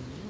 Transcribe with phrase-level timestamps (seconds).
[0.00, 0.29] Mm-hmm.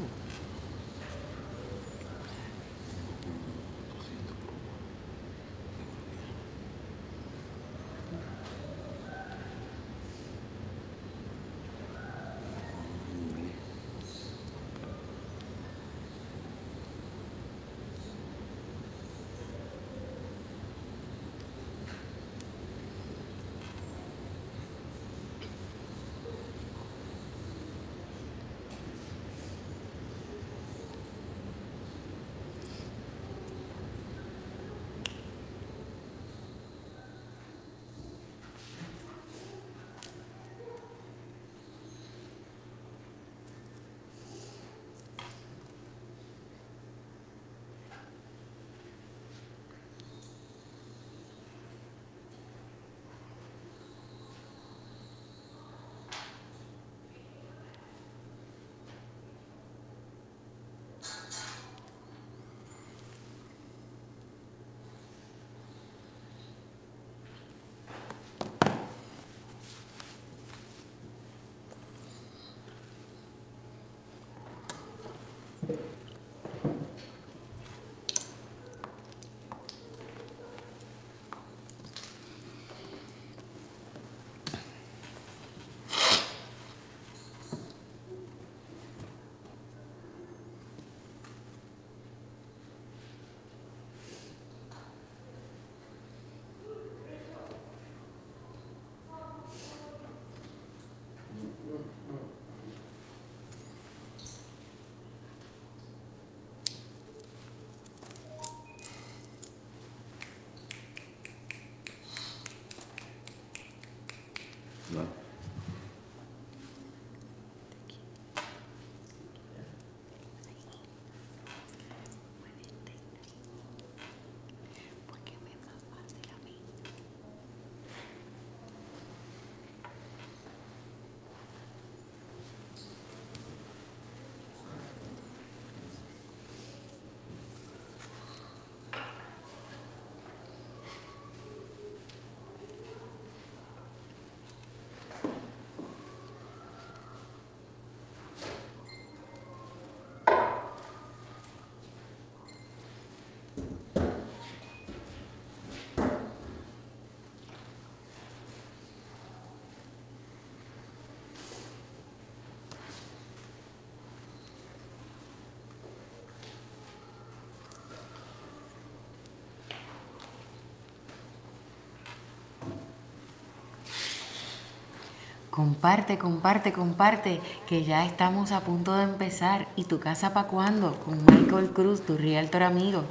[175.51, 179.67] Comparte, comparte, comparte, que ya estamos a punto de empezar.
[179.75, 180.95] ¿Y tu casa para cuándo?
[181.01, 183.03] Con Michael Cruz, tu realtor amigo.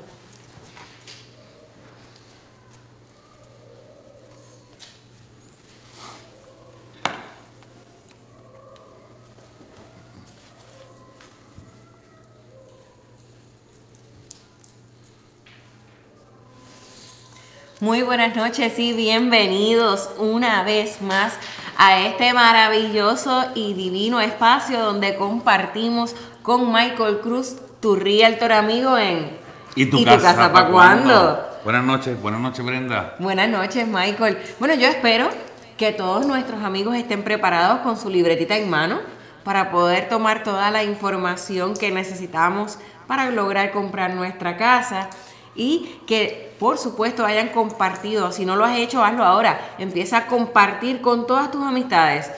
[17.82, 21.34] Muy buenas noches y bienvenidos una vez más
[21.82, 29.30] a este maravilloso y divino espacio donde compartimos con Michael Cruz, tu realtor amigo en
[29.76, 31.42] ¿Y tu, casa, para cuándo?
[31.64, 33.16] Buenas noches, buenas noches Brenda.
[33.18, 34.38] Buenas noches Michael.
[34.60, 35.30] Bueno, yo espero
[35.78, 39.00] que todos nuestros amigos estén preparados con su libretita en mano
[39.46, 42.78] para poder tomar toda la información que necesitamos
[43.08, 45.10] para lograr comprar nuestra casa
[45.60, 48.32] y que por supuesto hayan compartido.
[48.32, 49.60] Si no lo has hecho, hazlo ahora.
[49.78, 52.32] Empieza a compartir con todas tus amistades.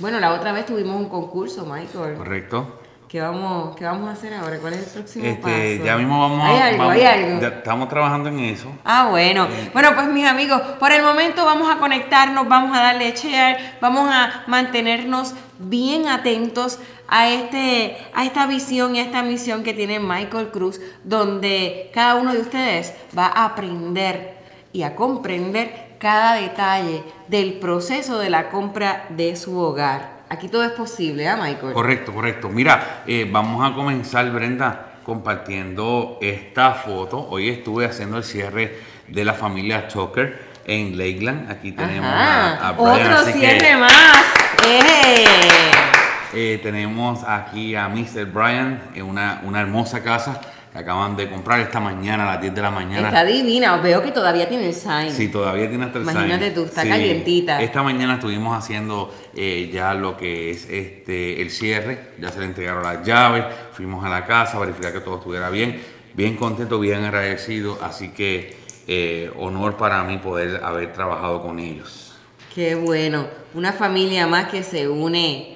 [0.00, 2.16] Bueno, la otra vez tuvimos un concurso, Michael.
[2.16, 2.80] Correcto.
[3.08, 4.58] ¿Qué vamos, qué vamos a hacer ahora?
[4.58, 5.84] ¿Cuál es el próximo este, paso?
[5.86, 7.46] Ya mismo vamos ¿Hay algo, hay algo?
[7.46, 8.68] estamos trabajando en eso.
[8.84, 9.44] Ah, bueno.
[9.44, 13.76] Eh, Bueno, pues mis amigos, por el momento vamos a conectarnos, vamos a darle share,
[13.80, 19.74] vamos a mantenernos bien atentos a, este, a esta visión y a esta misión que
[19.74, 24.34] tiene Michael Cruz, donde cada uno de ustedes va a aprender
[24.72, 30.24] y a comprender cada detalle del proceso de la compra de su hogar.
[30.28, 31.72] Aquí todo es posible, ¿ah, Michael?
[31.72, 32.48] Correcto, correcto.
[32.48, 37.26] Mira, eh, vamos a comenzar, Brenda, compartiendo esta foto.
[37.30, 41.50] Hoy estuve haciendo el cierre de la familia Choker en Lakeland.
[41.50, 42.56] Aquí tenemos Ajá.
[42.56, 44.24] a, a Brian, Otro que, cierre más.
[44.66, 46.03] ¡Eh!
[46.34, 48.26] Eh, tenemos aquí a Mr.
[48.26, 50.40] Brian en una, una hermosa casa
[50.72, 53.06] que acaban de comprar esta mañana a las 10 de la mañana.
[53.06, 53.76] Está divina.
[53.76, 55.12] Veo que todavía tiene el sign.
[55.12, 56.54] Sí, todavía tiene hasta el Imagínate sign.
[56.54, 57.62] tú, está calientita.
[57.62, 62.46] Esta mañana estuvimos haciendo eh, ya lo que es este el cierre, ya se le
[62.46, 65.80] entregaron las llaves, fuimos a la casa a verificar que todo estuviera bien,
[66.14, 68.56] bien contento, bien agradecido, así que
[68.88, 72.16] eh, honor para mí poder haber trabajado con ellos.
[72.52, 73.26] Qué bueno.
[73.54, 75.54] Una familia más que se une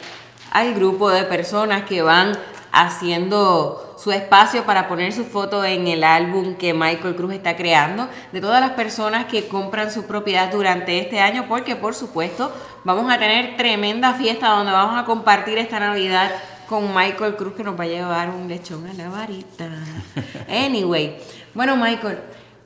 [0.51, 2.33] al grupo de personas que van
[2.73, 8.09] haciendo su espacio para poner su foto en el álbum que Michael Cruz está creando,
[8.33, 12.53] de todas las personas que compran su propiedad durante este año, porque por supuesto
[12.85, 16.31] vamos a tener tremenda fiesta donde vamos a compartir esta Navidad
[16.69, 19.69] con Michael Cruz que nos va a llevar un lechón a la varita.
[20.49, 21.17] Anyway,
[21.55, 22.19] bueno Michael,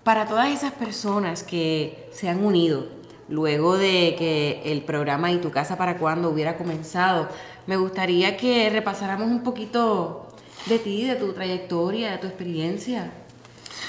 [0.02, 2.86] para todas esas personas que se han unido
[3.28, 7.28] luego de que el programa Y tu casa para cuando hubiera comenzado,
[7.66, 10.28] me gustaría que repasáramos un poquito
[10.66, 13.12] de ti, de tu trayectoria, de tu experiencia.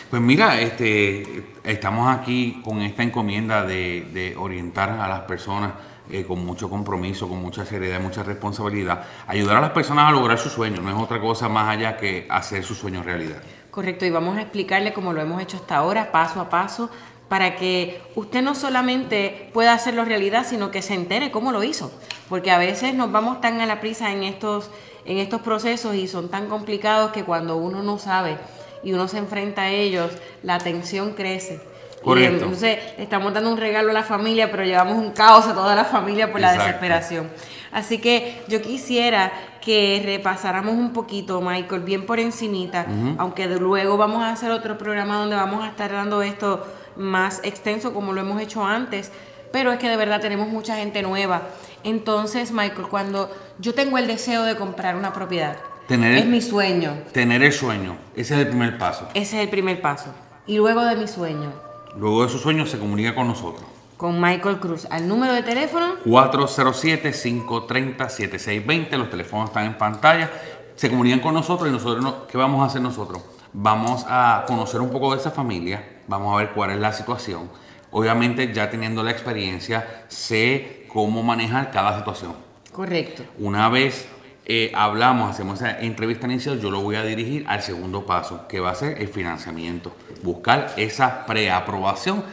[0.10, 5.74] Pues mira, este, estamos aquí con esta encomienda de, de orientar a las personas
[6.12, 10.38] eh, con mucho compromiso, con mucha seriedad, mucha responsabilidad, ayudar a las personas a lograr
[10.38, 13.42] su sueño, no es otra cosa más allá que hacer su sueño realidad.
[13.72, 16.90] Correcto, y vamos a explicarle como lo hemos hecho hasta ahora, paso a paso,
[17.30, 21.92] para que usted no solamente pueda hacerlo realidad, sino que se entere cómo lo hizo.
[22.30, 24.70] Porque a veces nos vamos tan a la prisa en estos,
[25.06, 28.38] en estos procesos y son tan complicados que cuando uno no sabe
[28.84, 30.12] y uno se enfrenta a ellos,
[30.42, 31.62] la tensión crece.
[32.04, 32.32] Correcto.
[32.32, 35.74] Y entonces estamos dando un regalo a la familia, pero llevamos un caos a toda
[35.76, 37.30] la familia por la desesperación.
[37.72, 42.86] Así que yo quisiera que repasáramos un poquito, Michael, bien por encimita,
[43.18, 47.40] aunque de luego vamos a hacer otro programa donde vamos a estar dando esto más
[47.44, 49.12] extenso como lo hemos hecho antes,
[49.52, 51.44] pero es que de verdad tenemos mucha gente nueva.
[51.84, 55.58] Entonces, Michael, cuando yo tengo el deseo de comprar una propiedad,
[55.88, 59.08] Tener- es mi sueño, Tener el sueño, ese es el primer paso.
[59.14, 60.06] ese es el primer paso.
[60.48, 61.52] Y luego de mi sueño,
[61.98, 63.64] Luego de su sueño se comunica con nosotros.
[63.98, 64.88] con Michael Cruz.
[64.90, 68.98] Al número de teléfono 407-530-7620.
[68.98, 70.30] Los teléfonos están en pantalla.
[70.76, 73.22] Se comunican con nosotros y nosotros, no- ¿qué vamos a hacer nosotros?
[73.54, 77.50] Vamos a conocer un poco de esa familia, vamos a ver cuál es la situación.
[77.94, 82.34] Obviamente ya teniendo la experiencia, sé cómo manejar cada situación.
[82.72, 83.24] correcto.
[83.38, 84.08] Una vez
[84.46, 88.60] eh, hablamos, hacemos esa entrevista inicial, yo lo voy a dirigir al segundo paso, que
[88.60, 89.96] va a ser el financiamiento.
[90.22, 92.24] Buscar esa preaprobación,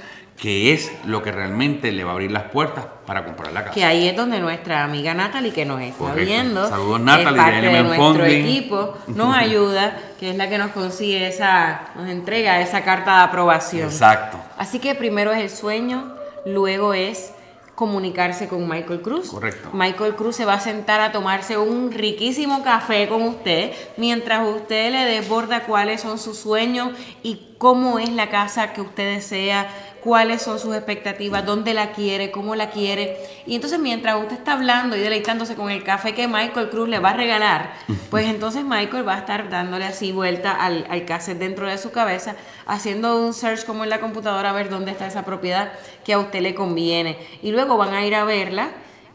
[0.40, 3.74] que es lo que realmente le va a abrir las puertas para comprar la casa.
[3.74, 6.24] Que ahí es donde nuestra amiga Natalie, que nos está Correcto.
[6.24, 8.44] viendo, Saludos, es Natalie, parte de de nuestro Funding.
[8.46, 13.22] equipo, nos ayuda, que es la que nos consigue esa, nos entrega esa carta de
[13.24, 13.88] aprobación.
[13.90, 14.38] Exacto.
[14.56, 16.14] Así que primero es el sueño,
[16.46, 17.32] luego es
[17.74, 19.30] comunicarse con Michael Cruz.
[19.30, 19.70] Correcto.
[19.72, 24.90] Michael Cruz se va a sentar a tomarse un riquísimo café con usted mientras usted
[24.92, 26.90] le desborda cuáles son sus sueños
[27.22, 29.66] y cómo es la casa que usted desea,
[30.02, 33.16] cuáles son sus expectativas, dónde la quiere, cómo la quiere.
[33.46, 36.98] Y entonces mientras usted está hablando y deleitándose con el café que Michael Cruz le
[36.98, 37.72] va a regalar,
[38.10, 41.90] pues entonces Michael va a estar dándole así vuelta al, al cassette dentro de su
[41.90, 45.72] cabeza, haciendo un search como en la computadora a ver dónde está esa propiedad
[46.04, 47.18] que a usted le conviene.
[47.42, 48.70] Y luego van a ir a verla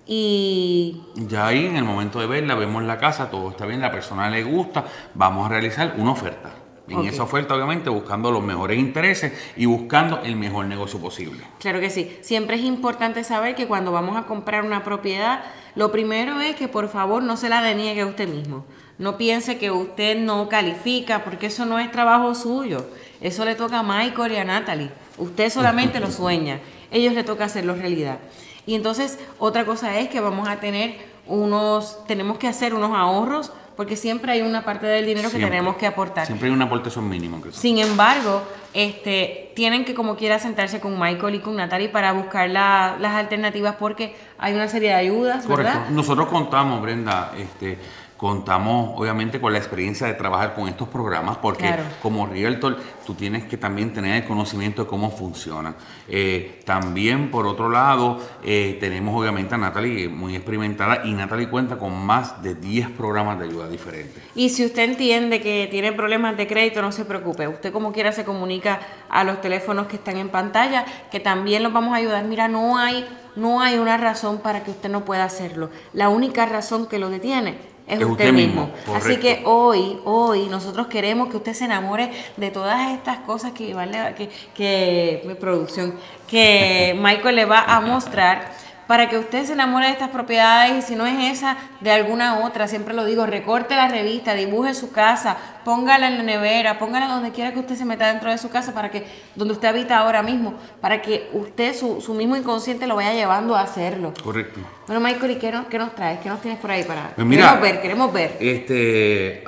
[0.08, 3.92] y Ya ahí, en el momento de verla, vemos la casa, todo está bien, la
[3.92, 6.65] persona le gusta, vamos a realizar una oferta.
[6.88, 11.44] En esa oferta, obviamente, buscando los mejores intereses y buscando el mejor negocio posible.
[11.60, 12.16] Claro que sí.
[12.22, 15.44] Siempre es importante saber que cuando vamos a comprar una propiedad,
[15.76, 18.66] lo primero es que por favor no se la deniegue a usted mismo.
[18.98, 22.86] No piense que usted no califica, porque eso no es trabajo suyo.
[23.20, 24.92] Eso le toca a Michael y a Natalie.
[25.18, 26.60] Usted solamente lo sueña.
[26.92, 28.20] Ellos le toca hacerlo realidad.
[28.66, 33.52] Y entonces, otra cosa es que vamos a tener unos, tenemos que hacer unos ahorros,
[33.76, 36.26] porque siempre hay una parte del dinero que tenemos que aportar.
[36.26, 37.42] Siempre hay una aportación mínima.
[37.42, 38.42] que Sin embargo,
[38.74, 43.14] este, tienen que como quiera sentarse con Michael y con Natalie para buscar la- las
[43.14, 45.74] alternativas porque hay una serie de ayudas, Correcto.
[45.74, 45.90] ¿verdad?
[45.92, 47.78] Nosotros contamos, Brenda, este,
[48.18, 51.84] contamos obviamente con la experiencia de trabajar con estos programas, porque Claro.
[52.02, 55.76] como realtor tú tienes que también tener el conocimiento de cómo funcionan.
[56.08, 61.78] Eh, también, por otro lado, eh, tenemos obviamente a Natalie, muy experimentada, y Natalie cuenta
[61.78, 64.24] con más de 10 programas de ayuda diferentes.
[64.34, 67.48] Y si usted entiende que tiene problemas de crédito, no se preocupe.
[67.48, 68.80] Usted como quiera se comunica
[69.10, 72.24] a los teléfonos que están en pantalla, que también los vamos a ayudar.
[72.24, 73.06] Mira, no hay,
[73.36, 75.70] no hay una razón para que usted no pueda hacerlo.
[75.92, 78.72] La única razón que lo detiene es, Es usted, usted mismo.
[78.76, 83.52] mismo, Así que hoy, hoy nosotros queremos que usted se enamore de todas estas cosas
[83.52, 83.76] que,
[84.18, 85.96] que, que mi producción,
[86.28, 88.52] que Michael le va a mostrar
[88.88, 92.40] para que usted se enamore de estas propiedades y si no es esa, de alguna
[92.46, 92.68] otra.
[92.68, 97.32] Siempre lo digo, recorte la revista, dibuje su casa, póngala en la nevera, póngala donde
[97.32, 100.22] quiera que usted se meta dentro de su casa para que, donde usted habita ahora
[100.22, 104.14] mismo, para que usted, su, su mismo inconsciente lo vaya llevando a hacerlo.
[104.24, 104.60] Correcto.
[104.88, 106.20] Bueno, Michael, ¿y qué nos, qué nos traes?
[106.20, 107.12] ¿Qué nos tienes por ahí para...?
[107.16, 108.38] Pues mira, queremos ver, queremos ver.
[108.40, 109.44] Este,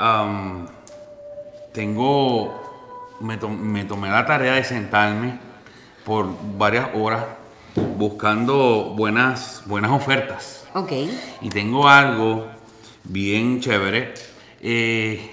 [1.74, 5.39] tengo, me, to- me tomé la tarea de sentarme
[6.06, 6.27] por
[6.58, 7.24] varias horas
[7.98, 10.65] buscando buenas, buenas ofertas.
[10.74, 10.91] Ok.
[11.41, 12.48] Y tengo algo
[13.03, 14.13] bien chévere,
[14.62, 15.31] eh,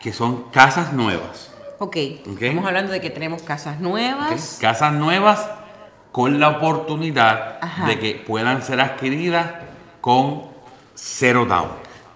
[0.00, 1.52] que son casas nuevas.
[1.78, 1.96] Ok.
[2.30, 2.42] Ok.
[2.42, 4.58] Estamos hablando de que tenemos casas nuevas.
[4.60, 5.48] Casas nuevas
[6.12, 7.86] con la oportunidad Ajá.
[7.86, 9.46] de que puedan ser adquiridas
[10.00, 10.44] con
[10.94, 11.68] cero down.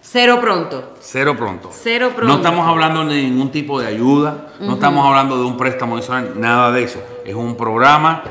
[0.02, 0.94] Cero pronto.
[1.00, 1.70] Cero pronto.
[1.72, 2.36] Cero No pronto.
[2.36, 6.72] estamos hablando de ningún tipo de ayuda, no estamos hablando de un préstamo adicional, nada
[6.72, 7.00] de eso.
[7.24, 8.22] Es un programa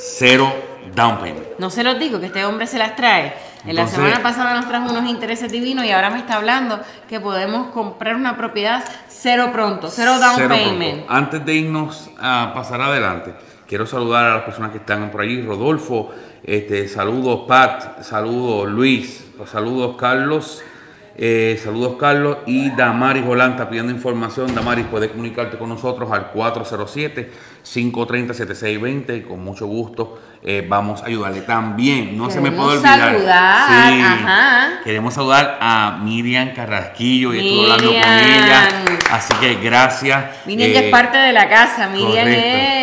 [0.00, 0.52] cero
[0.94, 1.46] down payment.
[1.58, 3.34] No se los digo, que este hombre se las trae.
[3.64, 6.80] En la Entonces- semana pasada nos trajo unos intereses divinos y ahora me está hablando
[7.08, 11.04] que podemos comprar una propiedad cero pronto, cero down Cero payment.
[11.06, 11.12] pronto.
[11.12, 13.34] Antes de irnos a pasar adelante,
[13.66, 15.42] quiero saludar a las personas que están por allí.
[15.42, 16.10] Rodolfo,
[16.44, 20.62] este, saludos Pat, saludos Luis, saludos Carlos.
[21.20, 24.54] Eh, saludos Carlos y Damaris Volanta pidiendo información.
[24.54, 31.40] Damaris, puedes comunicarte con nosotros al 407-530-7620 y con mucho gusto eh, vamos a ayudarle.
[31.40, 33.14] También, no se me puede olvidar.
[33.14, 34.68] saludar, ajá.
[34.84, 38.68] Queremos saludar a Miriam Carrasquillo y estuve hablando con ella.
[39.10, 40.24] Así que gracias.
[40.46, 41.88] Miriam ya Eh, es parte de la casa.
[41.88, 42.30] Miriam correcto.
[42.30, 42.77] es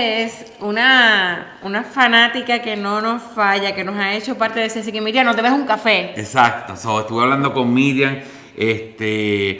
[0.59, 4.79] una, una fanática que no nos falla, que nos ha hecho parte de ese.
[4.79, 6.13] Así que Miriam, no te ves un café.
[6.19, 8.19] Exacto, so, estuve hablando con Miriam,
[8.55, 9.57] este,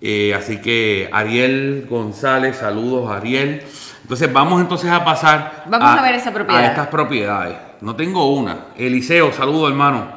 [0.00, 3.62] eh, así que Ariel González, saludos Ariel.
[4.02, 6.62] Entonces vamos entonces a pasar Vamos a ver esa propiedad.
[6.62, 7.56] A estas propiedades.
[7.80, 8.66] No tengo una.
[8.76, 10.14] Eliseo, saludo hermano.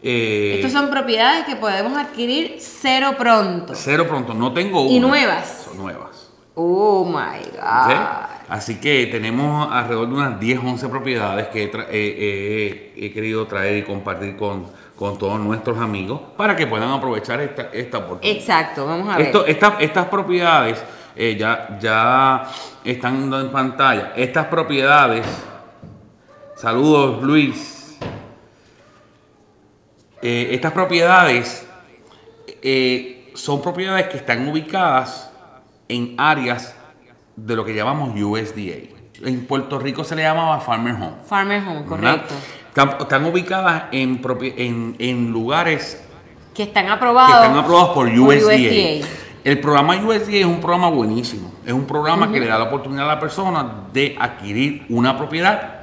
[0.00, 3.74] Eh, Estas son propiedades que podemos adquirir cero pronto.
[3.74, 4.92] Cero pronto, no tengo una.
[4.92, 5.64] Y nuevas.
[5.64, 6.30] Son nuevas.
[6.54, 7.40] Oh my.
[7.56, 8.37] God.
[8.48, 13.12] Así que tenemos alrededor de unas 10, 11 propiedades que he, tra- eh, eh, he
[13.12, 17.98] querido traer y compartir con, con todos nuestros amigos para que puedan aprovechar esta, esta
[17.98, 18.36] oportunidad.
[18.38, 19.26] Exacto, vamos a ver.
[19.26, 20.82] Esto- estas, estas propiedades
[21.14, 22.48] eh, ya, ya
[22.84, 24.12] están en pantalla.
[24.16, 25.26] Estas propiedades,
[26.56, 27.98] saludos Luis.
[30.22, 31.66] Estas propiedades
[33.34, 35.30] son propiedades que están ubicadas
[35.88, 36.74] en áreas
[37.46, 38.96] de lo que llamamos USDA.
[39.24, 41.12] En Puerto Rico se le llamaba Farmer Home.
[41.26, 42.34] Farmer Home, correcto.
[42.68, 44.20] Están, están ubicadas en,
[44.56, 46.00] en, en lugares
[46.54, 47.34] Que están que aprobados.
[47.34, 48.54] están aprobados por USDA.
[48.54, 49.06] USDA.
[49.44, 51.52] El programa USDA es un programa buenísimo.
[51.64, 55.74] Es un programa que le da la oportunidad a la persona de adquirir una propiedad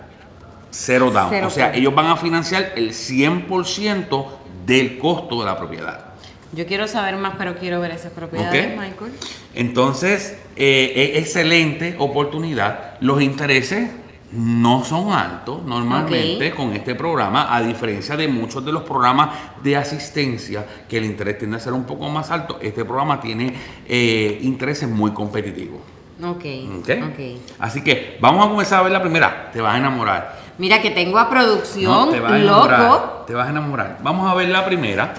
[0.69, 1.29] cero down.
[1.29, 1.79] Cero o sea, down.
[1.79, 4.25] ellos van a financiar el 100%
[4.65, 6.14] del costo de la propiedad.
[6.55, 8.69] Yo quiero saber más, pero quiero ver esas propiedades.
[8.77, 9.11] Michael.
[9.53, 12.93] Entonces, eh, es excelente oportunidad.
[13.01, 13.89] Los intereses
[14.31, 19.29] no son altos normalmente con este programa, a diferencia de muchos de los programas
[19.63, 22.57] de asistencia, que el interés tiende a ser un poco más alto.
[22.61, 23.53] Este programa tiene
[23.87, 25.81] eh, intereses muy competitivos.
[26.23, 26.45] Ok,
[26.79, 26.89] ¿ok?
[27.11, 27.41] ok.
[27.59, 29.49] Así que vamos a comenzar a ver la primera.
[29.51, 30.39] Te vas a enamorar.
[30.57, 32.79] Mira que tengo a No, producción, te vas a enamorar.
[32.79, 33.23] loco.
[33.27, 33.97] Te vas a enamorar.
[34.01, 35.13] Vamos a ver la primera.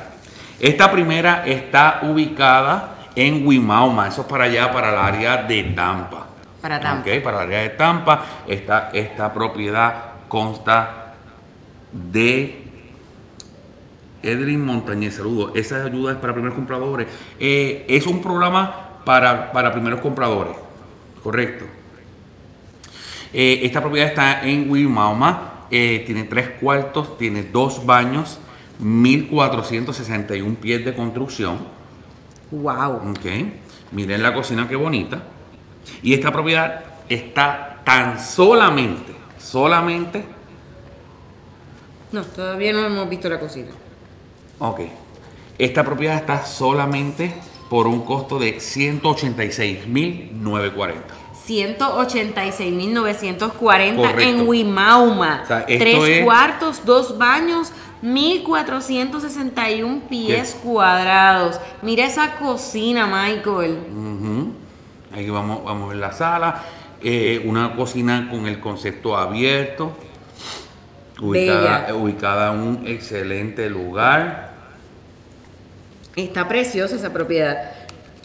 [0.58, 6.26] Esta primera está ubicada en Wimauma, eso es para allá, para el área de Tampa.
[6.60, 7.10] Para Tampa.
[7.10, 8.24] Ok, para el área de Tampa.
[8.46, 9.94] Esta, esta propiedad
[10.28, 11.14] consta
[11.92, 12.64] de
[14.22, 15.52] Edrin Montañez, saludos.
[15.54, 17.06] Esa ayuda es para primeros compradores.
[17.38, 20.56] Eh, es un programa para, para primeros compradores,
[21.22, 21.64] correcto.
[23.32, 28.40] Eh, esta propiedad está en Wimauma, eh, tiene tres cuartos, tiene dos baños,
[28.78, 31.58] 1461 pies de construcción.
[32.50, 33.10] Wow.
[33.10, 33.24] Ok,
[33.92, 35.22] miren la cocina qué bonita.
[36.02, 40.24] Y esta propiedad está tan solamente, solamente,
[42.12, 43.68] No, todavía no hemos visto la cocina.
[44.58, 44.80] ok,
[45.58, 47.34] esta propiedad está solamente
[47.68, 50.94] por un costo de 186.940.
[51.46, 54.20] 186.940 Correcto.
[54.22, 55.40] en Wimauma.
[55.44, 57.72] O sea, Tres es- cuartos, dos baños,
[58.06, 61.60] 1.461 pies cuadrados.
[61.82, 63.78] Mira esa cocina, Michael.
[63.90, 64.52] Ujú.
[65.12, 66.62] Ahí vamos, vamos a ver la sala.
[67.02, 69.92] Eh, una cocina con el concepto abierto.
[71.20, 74.52] Ubicada, ubicada en un excelente lugar.
[76.14, 77.72] Está preciosa esa propiedad.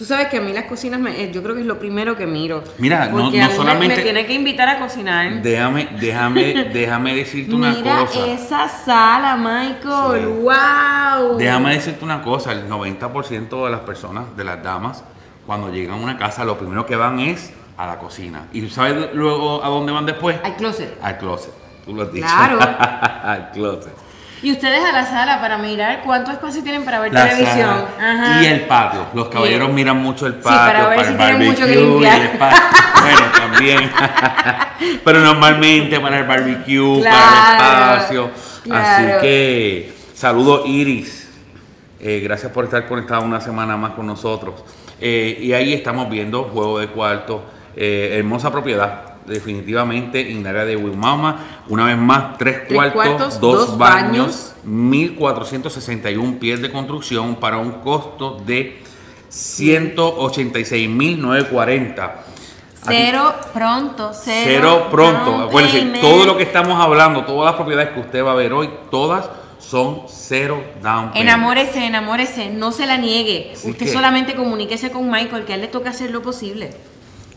[0.02, 2.18] Tú sabes que a mí las cocinas, me- eh, yo creo que es lo primero
[2.18, 2.64] que miro.
[2.80, 5.44] Mira, no- me- solamente- Me, tiene que invitar a cocinar.
[5.44, 8.26] Déjame, déjame, déjame decirte una Mira cosa.
[8.26, 10.22] esa sala, Michael.
[10.24, 10.42] Sí.
[10.42, 11.38] ¡Wow!
[11.38, 15.04] Déjame decirte una cosa, el 90% de las personas, de las damas,
[15.46, 18.48] cuando llegan a una casa, lo primero que van es a la cocina.
[18.54, 20.36] ¿Y sabes luego a dónde van después?
[20.44, 20.98] Al closet.
[21.04, 21.54] Al closet.
[21.86, 22.26] Tú lo has dicho.
[22.26, 22.58] Claro.
[23.24, 23.94] Al closet.
[24.44, 27.86] Y ustedes a la sala para mirar cuánto espacio tienen para ver La televisión.
[28.00, 28.42] Ajá.
[28.42, 29.06] Y el patio.
[29.14, 32.22] Los caballeros miran mucho el Sí, patio para ver si el tienen mucho que limpiar.
[32.22, 33.92] el bueno, también.
[35.06, 38.32] Pero normalmente para el barbecue, para el espacio.
[38.64, 38.86] claro.
[38.88, 41.30] Así que saludos Iris.
[42.00, 44.64] Eh, gracias por estar conectado una semana más con nosotros.
[45.00, 47.44] Eh, y ahí estamos viendo juego de cuarto.
[47.76, 49.11] eh, hermosa propiedad.
[49.26, 51.64] Definitivamente en el área de Wilmama.
[51.68, 57.58] Una vez más, tres, Tres cuartos, cuartos, dos, dos baños, 1.461 pies de construcción para
[57.58, 58.82] un costo de
[59.32, 62.12] 186.940.
[62.84, 65.26] Cero pronto, cero, Cero pronto.
[65.26, 68.54] down Acuérdense, todo lo que estamos hablando, todas las propiedades que usted va a ver
[68.54, 69.30] hoy, todas
[69.60, 71.16] son cero down payment.
[71.16, 73.52] Enamórese, enamórese, no se la niegue.
[73.54, 76.72] Así Usted solamente comuníquese con Michael, que a él le toca hacer lo posible.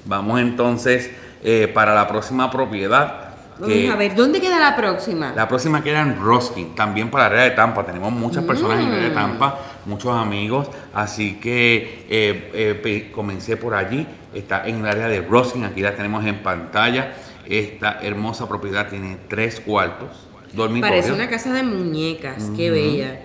[0.07, 1.11] Vamos entonces
[1.45, 3.21] eh, para la próxima propiedad.
[3.57, 5.33] Vamos a ver, ¿dónde queda la próxima?
[5.37, 7.87] La próxima queda en Roskin, también para la área de Tampa.
[7.87, 9.15] Tenemos muchas personas en el área de Mm.
[9.15, 10.69] Tampa, muchos amigos.
[10.93, 14.05] Así que eh, eh, comencé por allí.
[14.35, 17.13] Está en el área de Roskin, aquí la tenemos en pantalla.
[17.47, 20.09] Esta hermosa propiedad tiene tres cuartos,
[20.53, 20.91] dormitorios.
[21.05, 23.21] Parece una casa de muñecas, qué bella.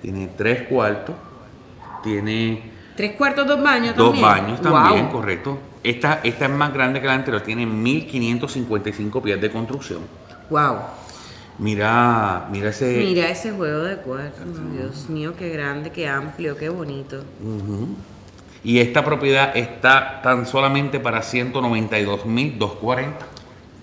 [0.00, 1.16] Tiene tres cuartos,
[2.04, 4.22] tiene Tres cuartos, dos baños dos también.
[4.28, 5.12] baños también, Wow.
[5.12, 5.58] correcto.
[5.84, 10.00] Esta, esta es más grande que la anterior, tiene 1555 pies de construcción.
[10.48, 10.76] Wow.
[11.58, 12.96] Mira, mira ese.
[12.98, 14.44] Mira ese juego de cuartos.
[14.72, 17.22] Dios mío, qué grande, qué amplio, qué bonito.
[18.64, 23.12] Y esta propiedad está tan solamente para 192.240.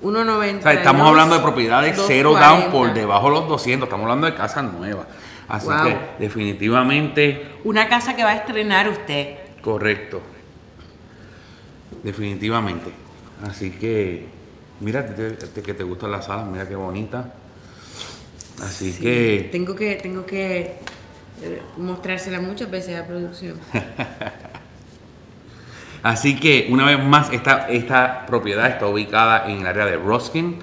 [0.02, 0.60] 1.90.
[0.60, 3.88] O sea, estamos hablando de propiedades cero down por debajo de los 200.
[3.88, 5.06] Estamos hablando de casas nuevas.
[5.50, 5.84] Así Wow.
[5.84, 9.36] que definitivamente Una casa que va a estrenar usted.
[9.62, 10.22] correcto.
[12.04, 12.92] Definitivamente.
[13.48, 14.26] Así que,
[14.80, 17.34] mira, te- te- que te gustan las salas, mira qué bonita.
[18.62, 20.78] Así Sí, que, Tengo que, tengo que
[21.42, 23.58] eh, mostrársela muchas veces a producción.
[26.04, 30.60] así que una vez más, esta, esta propiedad está ubicada en el área de Ruskin.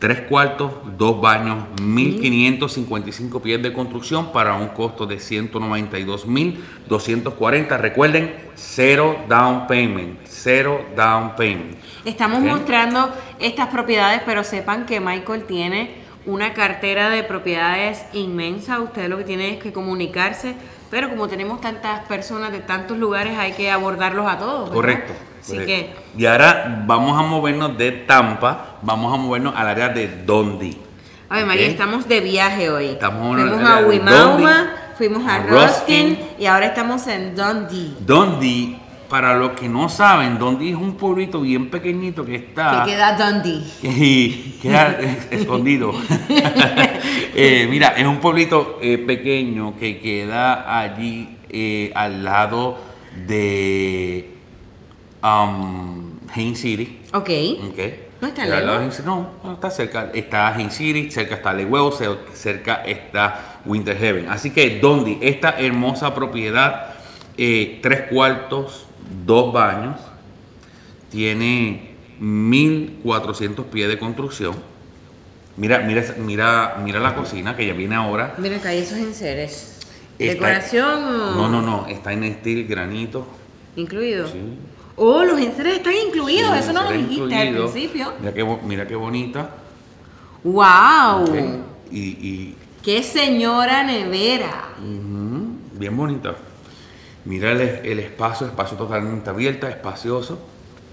[0.00, 7.78] Tres cuartos, dos baños, 1.555 pies de construcción para un costo de 192.240.
[7.78, 11.76] Recuerden, cero down payment, cero down payment.
[12.06, 18.80] Estamos mostrando estas propiedades, pero sepan que Michael tiene una cartera de propiedades inmensa.
[18.80, 20.54] Usted lo que tiene es que comunicarse,
[20.90, 24.60] pero como tenemos tantas personas de tantos lugares, hay que abordarlos a todos.
[24.60, 24.74] ¿verdad?
[24.74, 25.12] Correcto.
[25.40, 30.06] Así que, Y ahora vamos a movernos de Tampa, vamos a movernos al área de
[30.24, 30.76] Dundee.
[31.28, 32.86] a ver, María, estamos de viaje hoy.
[32.86, 36.18] Estamos en fuimos a Wimauma, fuimos a a Ruskin Ruskin.
[36.38, 37.94] y ahora estamos en Dundee.
[38.00, 38.76] Dundee,
[39.08, 42.84] para los que no saben, Dundee es un pueblito bien pequeñito que está...
[42.84, 43.62] Que queda Dundee.
[43.82, 45.92] y queda es- escondido.
[47.32, 52.76] Eh, mira, es un pueblito eh, pequeño que queda allí eh, al lado
[53.26, 54.36] de
[55.22, 57.00] um, Haines City.
[57.12, 57.30] Ok.
[57.70, 57.78] Ok.
[58.20, 59.00] No está lejos.
[59.04, 60.10] No, no está cerca.
[60.12, 61.90] Está Haines City, cerca está Lewell,
[62.34, 64.28] cerca está Winter Heaven.
[64.28, 66.94] Así que, Dondi, esta hermosa propiedad,
[67.38, 68.84] eh, tres cuartos,
[69.24, 69.98] dos baños,
[71.10, 74.54] tiene 1400 pies de construcción.
[75.56, 78.34] Mira, mira, mira, mira la cocina que ya viene ahora.
[78.38, 79.78] Mira acá, ¿y esos enseres?
[80.18, 81.34] Está- ¿Decoración o...?
[81.34, 83.26] No, no, no, está en estilo granito.
[83.76, 84.28] ¿Incluido?
[84.28, 84.38] Sí.
[85.02, 88.12] Oh, los enseres están incluidos, Sí, eso no lo dijiste al principio.
[88.20, 89.48] Mira qué, mira qué bonita.
[90.44, 91.24] ¡Wow!
[91.90, 94.68] Y, y ¡Qué señora nevera!
[94.78, 96.34] bien bonita.
[97.24, 100.38] Mira el, el espacio, espacio totalmente abierto, espacioso.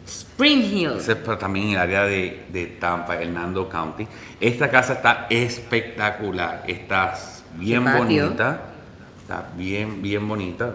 [0.06, 0.94] Spring Hill.
[0.98, 4.08] Ese es para también el área de, de Tampa, Hernando County.
[4.40, 7.14] Esta casa está espectacular, está
[7.56, 8.69] bien bonita,
[9.30, 10.74] está bien, bien bonita.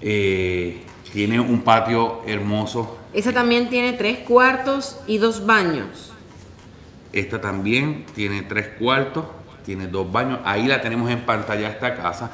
[0.00, 2.98] Eh, tiene un patio hermoso.
[3.12, 6.12] Esa también tiene tres cuartos y dos baños.
[7.12, 9.26] Esta también tiene tres cuartos,
[9.64, 10.40] tiene dos baños.
[10.44, 12.32] Ahí la tenemos en pantalla esta casa.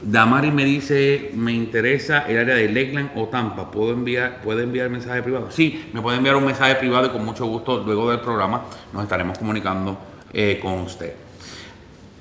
[0.00, 3.70] Damari me dice, me interesa el área de Lakeland o Tampa.
[3.70, 5.50] ¿Puedo enviar, ¿Puede enviar mensaje privado?
[5.50, 8.62] Sí, me puede enviar un mensaje privado y con mucho gusto luego del programa
[8.94, 9.98] nos estaremos comunicando
[10.32, 11.12] eh, con usted.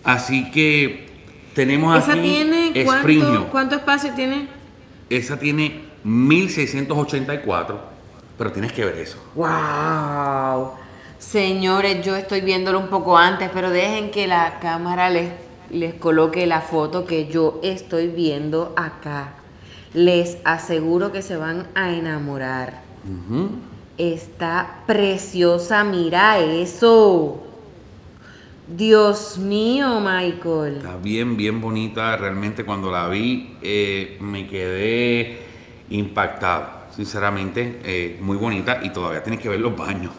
[0.04, 1.09] Así que
[1.54, 4.48] tenemos Esa aquí tiene cuánto, cuánto espacio tiene?
[5.10, 7.80] Esa tiene 1684,
[8.38, 9.18] pero tienes que ver eso.
[9.36, 10.72] Wow.
[11.18, 15.30] Señores, yo estoy viéndolo un poco antes, pero dejen que la cámara les,
[15.70, 19.34] les coloque la foto que yo estoy viendo acá.
[19.94, 22.82] Les aseguro que se van a enamorar.
[23.98, 27.44] Está preciosa, mira eso.
[28.70, 30.78] Dios mío, Michael.
[30.78, 32.16] Está bien, bien bonita.
[32.18, 35.40] Realmente cuando la vi eh, me quedé
[35.90, 36.68] impactado.
[36.96, 40.12] Sinceramente, eh, muy bonita y todavía tienes que ver los baños.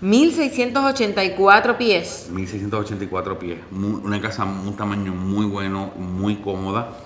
[0.00, 2.28] 1684 pies.
[2.32, 3.58] 1684 pies.
[3.70, 6.96] Una casa, un tamaño muy bueno, muy cómoda.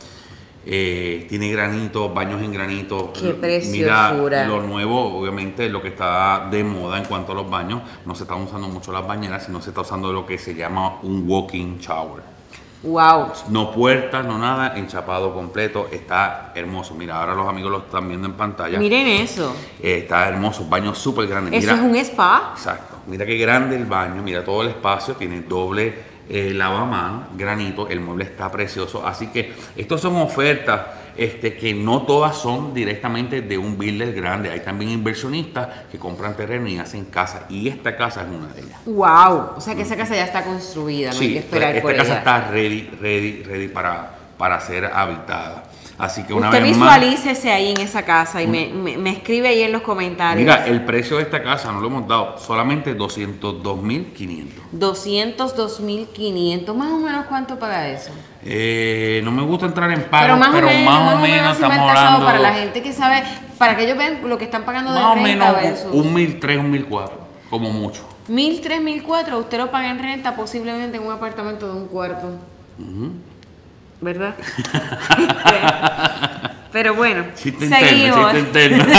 [0.69, 3.13] Eh, tiene granito, baños en granito.
[3.13, 4.13] Qué preciosura.
[4.13, 7.83] Mira, lo nuevo, obviamente, lo que está de moda en cuanto a los baños.
[8.05, 10.99] No se están usando mucho las bañeras, sino se está usando lo que se llama
[11.03, 12.37] un walking shower.
[12.83, 13.33] Wow.
[13.49, 16.95] No puertas, no nada, enchapado completo, está hermoso.
[16.95, 18.79] Mira, ahora los amigos lo están viendo en pantalla.
[18.79, 19.55] Miren eso.
[19.81, 21.57] Eh, está hermoso, baño súper grande.
[21.57, 22.53] Eso Mira, es un spa.
[22.55, 22.97] Exacto.
[23.07, 28.01] Mira qué grande el baño, mira todo el espacio, tiene doble eh, lavamanos, granito, el
[28.01, 29.07] mueble está precioso.
[29.07, 30.81] Así que estas son ofertas
[31.17, 34.51] este, que no todas son directamente de un builder grande.
[34.51, 37.47] Hay también inversionistas que compran terreno y hacen casa.
[37.49, 38.81] Y esta casa es una de ellas.
[38.85, 39.57] Wow.
[39.57, 42.11] O sea que esa casa ya está construida, no hay que esperar esta por casa
[42.11, 42.19] ella.
[42.19, 45.65] está ready, ready, ready para, para ser habitada.
[45.99, 47.01] Así que una Usted vez más.
[47.01, 50.43] visualícese ahí en esa casa y me, me- me escribe ahí en los comentarios.
[50.45, 54.47] Mira, el precio de esta casa no lo hemos dado, solamente 202.500.
[54.75, 58.11] 202.500, más o menos cuánto paga eso.
[58.45, 61.63] Eh, no me gusta entrar en pago, pero más o menos, más o menos, si
[61.63, 63.23] estamos hablando para la gente que sabe,
[63.59, 66.59] para que ellos vean lo que están pagando de más o renta menos un 1.003,
[66.61, 67.11] un 1.004,
[67.51, 68.03] como mucho.
[68.29, 72.29] 1003, 1004, usted lo paga en renta posiblemente en un apartamento de un cuarto.
[74.01, 74.35] ¿Verdad?
[76.73, 78.35] Pero bueno, Sí te entiendo, seguimos.
[78.35, 78.85] entiendo.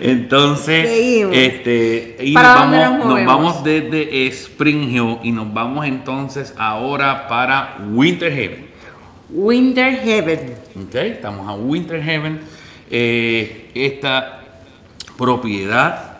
[0.00, 1.34] Entonces, Seguimos.
[1.36, 7.28] este, y ¿Para nos vamos, nos vamos desde Spring Hill y nos vamos entonces ahora
[7.28, 8.66] para Winter Haven.
[9.30, 10.54] Winter Heaven.
[10.86, 12.40] Ok, estamos a Winter Haven.
[12.90, 14.42] Eh, esta
[15.18, 16.18] propiedad,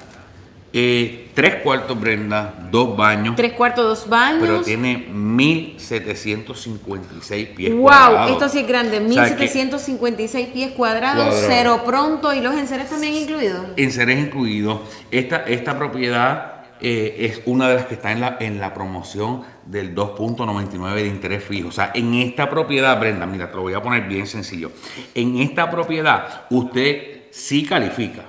[0.72, 4.38] eh, tres cuartos, Brenda, dos baños, Tres cuartos, dos baños.
[4.40, 8.30] pero tiene 1756 pies Wow, cuadrados.
[8.32, 11.46] esto sí es grande, O sea que 1756 pies cuadrados, Cuadrado.
[11.48, 13.66] cero pronto y los enseres también incluidos.
[13.76, 14.80] Enseres incluidos.
[15.10, 19.42] Esta, esta propiedad eh, es una de las que está en la, en la promoción
[19.66, 21.68] del 2.99 de interés fijo.
[21.68, 24.70] O sea, en esta propiedad, Brenda, mira, te lo voy a poner bien sencillo.
[25.14, 28.22] En esta propiedad, usted sí califica.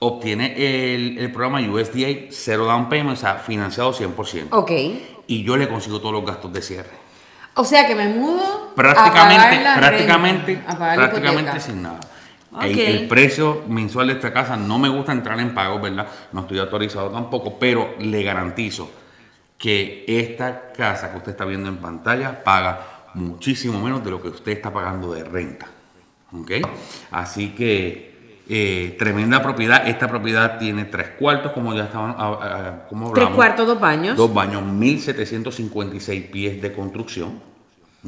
[0.00, 4.48] Obtiene el, el programa USDA Zero Down Payment, o sea, financiado 100%.
[4.50, 4.70] Ok.
[5.26, 6.90] Y yo le consigo todos los gastos de cierre.
[7.54, 8.72] O sea que me mudo.
[8.76, 12.00] Prácticamente, a pagar la prácticamente, renta, a prácticamente sin nada.
[12.62, 16.06] El, el precio mensual de esta casa no me gusta entrar en pago, ¿verdad?
[16.32, 18.90] No estoy autorizado tampoco, pero le garantizo
[19.58, 24.28] que esta casa que usted está viendo en pantalla paga muchísimo menos de lo que
[24.28, 25.66] usted está pagando de renta.
[26.32, 26.52] ¿Ok?
[27.10, 28.07] Así que
[28.48, 29.86] eh, tremenda propiedad.
[29.86, 34.16] Esta propiedad tiene tres cuartos, como ya estaban, ah, ah, Tres cuartos, dos baños.
[34.16, 37.40] Dos baños, 1756 pies de construcción.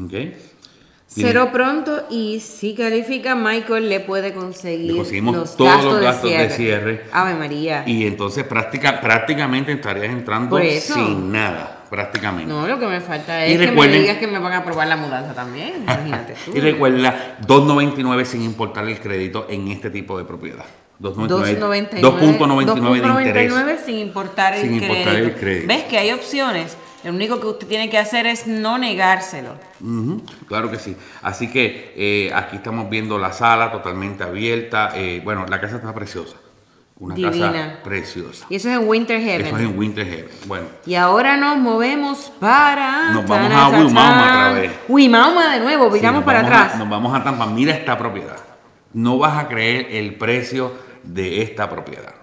[0.03, 0.11] ¿Ok?
[0.11, 5.93] Tiene- Cero pronto y si califica, Michael le puede conseguir Le conseguimos los todos gastos,
[5.95, 7.05] los gastos de, de cierre.
[7.13, 7.83] Ave María.
[7.85, 12.53] Y entonces práctica, prácticamente estarías entrando sin nada, prácticamente.
[12.53, 14.59] No, lo que me falta Y es que recuerden- me digas que me van a
[14.59, 15.75] aprobar la mudanza también.
[15.83, 16.53] Imagínate tú.
[16.57, 20.65] Y recuerda, 2.99 sin importar el crédito en este tipo de propiedad.
[21.01, 21.79] 2.99 2.99 de
[23.23, 23.53] interés.
[23.53, 24.93] 2.99 sin importar el Sin crédito.
[24.93, 25.67] importar el crédito.
[25.69, 26.77] ¿Ves que hay opciones?
[27.03, 29.55] Lo único que usted tiene que hacer es no negárselo.
[30.47, 30.95] Claro que sí.
[31.23, 34.91] Así que eh, aquí estamos viendo la sala totalmente abierta.
[34.95, 36.37] eh, bueno, la casa está preciosa.
[37.01, 37.53] Una Divina.
[37.53, 38.47] casa preciosa.
[38.51, 39.47] Y eso es en Winter Heaven.
[39.47, 40.29] Eso es en Winter Haven.
[40.47, 43.11] Bueno, Y ahora nos movemos para.
[43.13, 44.73] Nos vamos a Wimauma otra vez.
[44.87, 46.77] Wimauma de nuevo, viramos nos para a- atrás.
[46.79, 47.47] nos vamos a Tampa.
[47.47, 48.37] Mira esta propiedad.
[48.93, 52.15] No vas a creer el precio de esta propiedad.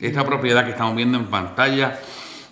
[0.00, 1.98] Esta propiedad que estamos viendo en pantalla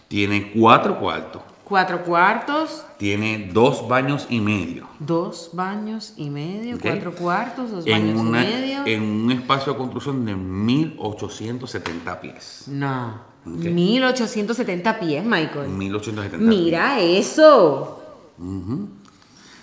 [0.08, 4.86] tiene cuatro cuartos, Cuatro cuartos, tiene dos baños y medio.
[5.00, 8.78] dos baños y medio, cuatro cuartos, dos en, baños una- y medio.
[8.86, 12.64] en un espacio de construcción de 1870 pies.
[12.68, 13.20] No.
[13.44, 13.64] Ok.
[13.64, 15.68] 1870 pies, Michael.
[15.70, 16.48] 1870 pies.
[16.48, 18.00] Mira eso.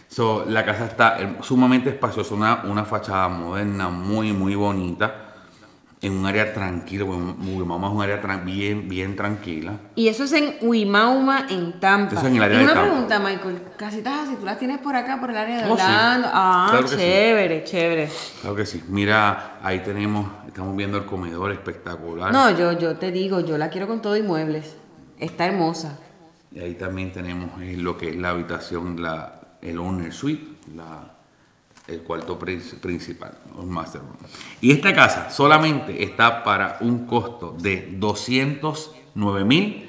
[0.10, 5.23] So, la casa está sumamente espaciosa, una, una fachada moderna, muy, muy bonita,
[6.04, 9.80] en un área tranquila, Wimauma es un área bien, bien tranquila.
[9.96, 12.16] Y eso es en Wimauma, en Tampa.
[12.16, 12.90] Eso es en el área y de una Tampa.
[12.92, 13.62] pregunta, Michael.
[13.78, 15.82] Casitas así, tú las tienes por acá, por el área de Oh, sí.
[15.82, 16.28] Orlando.
[16.32, 16.98] Ah, Claro que sí.
[16.98, 18.10] chévere, chévere.
[18.42, 18.84] Claro que sí.
[18.90, 22.34] Mira, ahí tenemos, estamos viendo el comedor espectacular.
[22.34, 24.76] No, yo, yo te digo, yo la quiero con todo y muebles.
[25.20, 26.00] Está hermosa.
[26.52, 31.14] Y ahí también tenemos eh, lo que es la habitación, la, el owner suite, la,
[31.88, 34.16] el cuarto prin- principal, un master room.
[34.62, 39.84] Y esta casa solamente está para un costo de 209.290.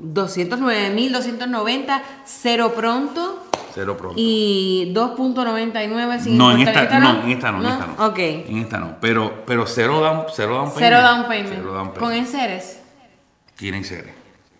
[0.00, 4.14] 209.290, cero pronto Cero pronto.
[4.18, 8.06] y 2.99 sin no, en esta, no, en esta no, en esta no.
[8.06, 8.18] Ok.
[8.18, 8.96] En esta no.
[9.00, 10.78] Pero, pero cero down, cero down payment.
[10.88, 11.54] Cero down payment.
[11.54, 12.80] Cero down Con enseres.
[13.56, 14.12] Quieren ser.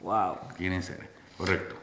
[0.02, 0.36] Wow.
[0.56, 1.08] quieren ser.
[1.36, 1.74] Correcto.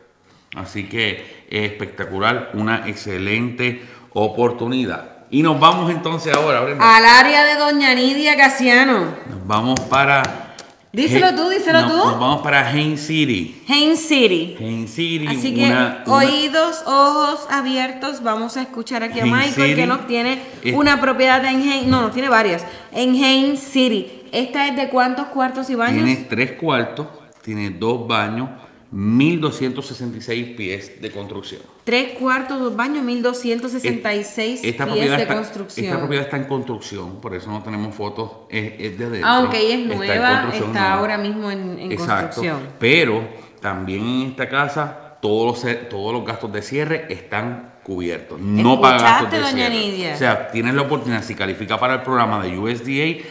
[0.55, 3.83] Así que es espectacular, una excelente
[4.15, 5.09] oportunidad.
[5.29, 6.95] Y nos vamos entonces ahora, Brenda.
[6.97, 9.13] Al área de Doña Nidia Casiano.
[9.29, 10.53] Nos vamos para.
[10.93, 11.97] Díselo tú, díselo nos- tú.
[11.97, 13.61] Nos vamos para Haines City.
[13.67, 14.55] Haines City.
[14.57, 19.53] Haines City, Así que una- una- oídos, ojos abiertos, vamos a escuchar aquí a Michael
[19.53, 23.59] City que nos tiene es- una propiedad en Haines, no, no tiene varias, en Haines
[23.59, 24.23] City.
[24.31, 26.05] ¿Esta es de cuántos cuartos y baños?
[26.05, 27.07] Tiene tres cuartos,
[27.41, 28.49] tiene dos baños,
[28.91, 31.61] 1266 pies de construcción.
[31.83, 35.85] Tres cuartos, dos baños, 1266 Esta pies de está, construcción.
[35.85, 39.29] esta propiedad está en construcción, por eso no tenemos fotos, es, es de adentro.
[39.29, 40.93] Aunque ella es Está en nueva, está, nueva.
[40.93, 42.59] ahora mismo en, en construcción.
[42.79, 43.27] Pero
[43.59, 48.37] también en esta casa todos los, todos los gastos de cierre están cubierto.
[48.39, 49.91] No paga gastos de ¿Escuchaste, doña cierre.
[49.91, 50.13] Nidia?
[50.13, 53.23] O sea, tienes la oportunidad, si califica para el programa de USDA,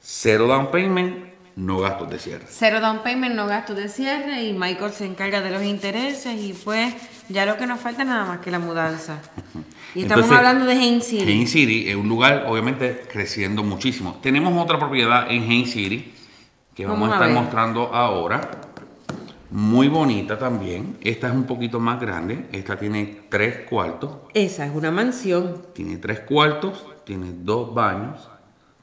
[0.00, 1.27] cero down payment,
[1.58, 2.44] no gastos de cierre.
[2.48, 6.52] Cero down payment, no gastos de cierre y Michael se encarga de los intereses y
[6.52, 6.94] pues
[7.28, 9.20] ya lo que nos falta nada más que la mudanza.
[9.94, 11.22] Y estamos Entonces, hablando de Haines City.
[11.22, 14.18] Haines City es un lugar, obviamente, creciendo muchísimo.
[14.22, 16.12] Tenemos otra propiedad en Haines City
[16.74, 18.50] que vamos, Vamos a estar mostrando ahora.
[19.50, 20.98] Muy bonita también.
[21.00, 22.44] Esta es un poquito más grande.
[22.52, 24.18] Esta tiene tres cuartos.
[24.34, 25.62] Esa es una mansión.
[25.72, 28.28] Tiene tres cuartos, tiene dos baños,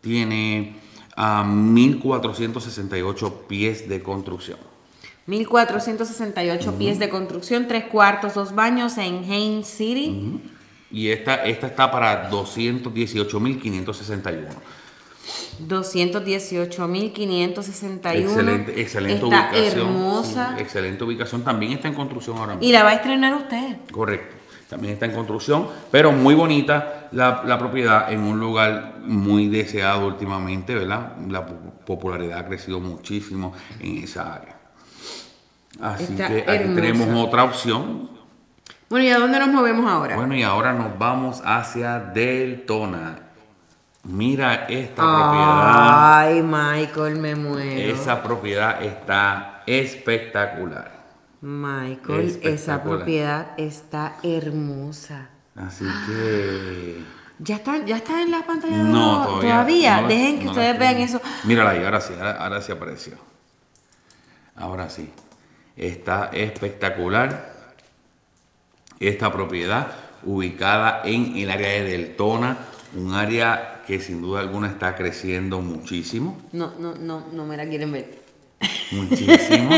[0.02, 0.76] tiene
[1.16, 4.60] ah, 1468 pies de construcción.
[5.28, 10.40] 1468 pies de construcción, tres cuartos, dos baños en Haines City.
[10.92, 14.50] Y esta, esta está para 218.561.
[15.68, 18.22] 218.561.
[18.22, 19.88] Excelente, excelente Está ubicación.
[19.88, 20.54] hermosa.
[20.56, 21.44] sí, excelente ubicación.
[21.44, 22.68] También está en construcción ahora mismo.
[22.68, 23.78] Y la va a estrenar usted.
[23.92, 24.35] Correcto.
[24.70, 30.08] También está en construcción, pero muy bonita la, la propiedad en un lugar muy deseado
[30.08, 31.12] últimamente, ¿verdad?
[31.30, 31.54] La po-
[31.86, 34.56] popularidad ha crecido muchísimo en esa área.
[35.82, 36.82] Así Está que aquí hermosa.
[36.82, 38.10] tenemos otra opción.
[38.90, 40.16] Bueno, ¿y a dónde nos movemos ahora?
[40.16, 43.20] Bueno, y ahora nos vamos hacia Deltona.
[44.04, 46.20] Mira esta propiedad.
[46.20, 47.94] Ay, Michael, me muero.
[47.94, 50.95] Esa propiedad está espectacular.
[51.46, 55.30] Michael, esa propiedad está hermosa.
[55.56, 57.04] Así que...
[57.38, 58.78] ¿Ya está, ya está en la pantalla?
[58.78, 59.98] No, todavía.
[59.98, 61.22] no la- Dejen que no ustedes vean eso.
[61.44, 63.14] Mírala ahí, ahora sí, ahora, ahora sí apareció.
[64.56, 65.08] Ahora sí.
[65.78, 67.54] Está espectacular.
[69.00, 69.92] Esta propiedad
[70.24, 72.58] ubicada en el área de Deltona,
[72.96, 76.42] un área que sin duda alguna está creciendo muchísimo.
[76.54, 78.25] No, no, no, no me la quieren ver.
[78.92, 79.70] Muchísimo.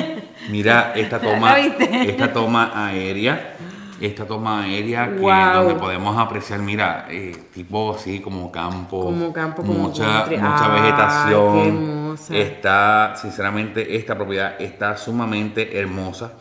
[0.49, 3.55] Mira esta toma, esta toma aérea,
[3.99, 5.53] esta toma aérea que Wow.
[5.63, 10.37] donde podemos apreciar, mira, eh, tipo así como campo, Como campo, como mucha, country.
[10.37, 12.17] mucha Ay, vegetación.
[12.29, 12.41] qué.
[12.41, 16.33] Está, sinceramente, esta propiedad está sumamente hermosa,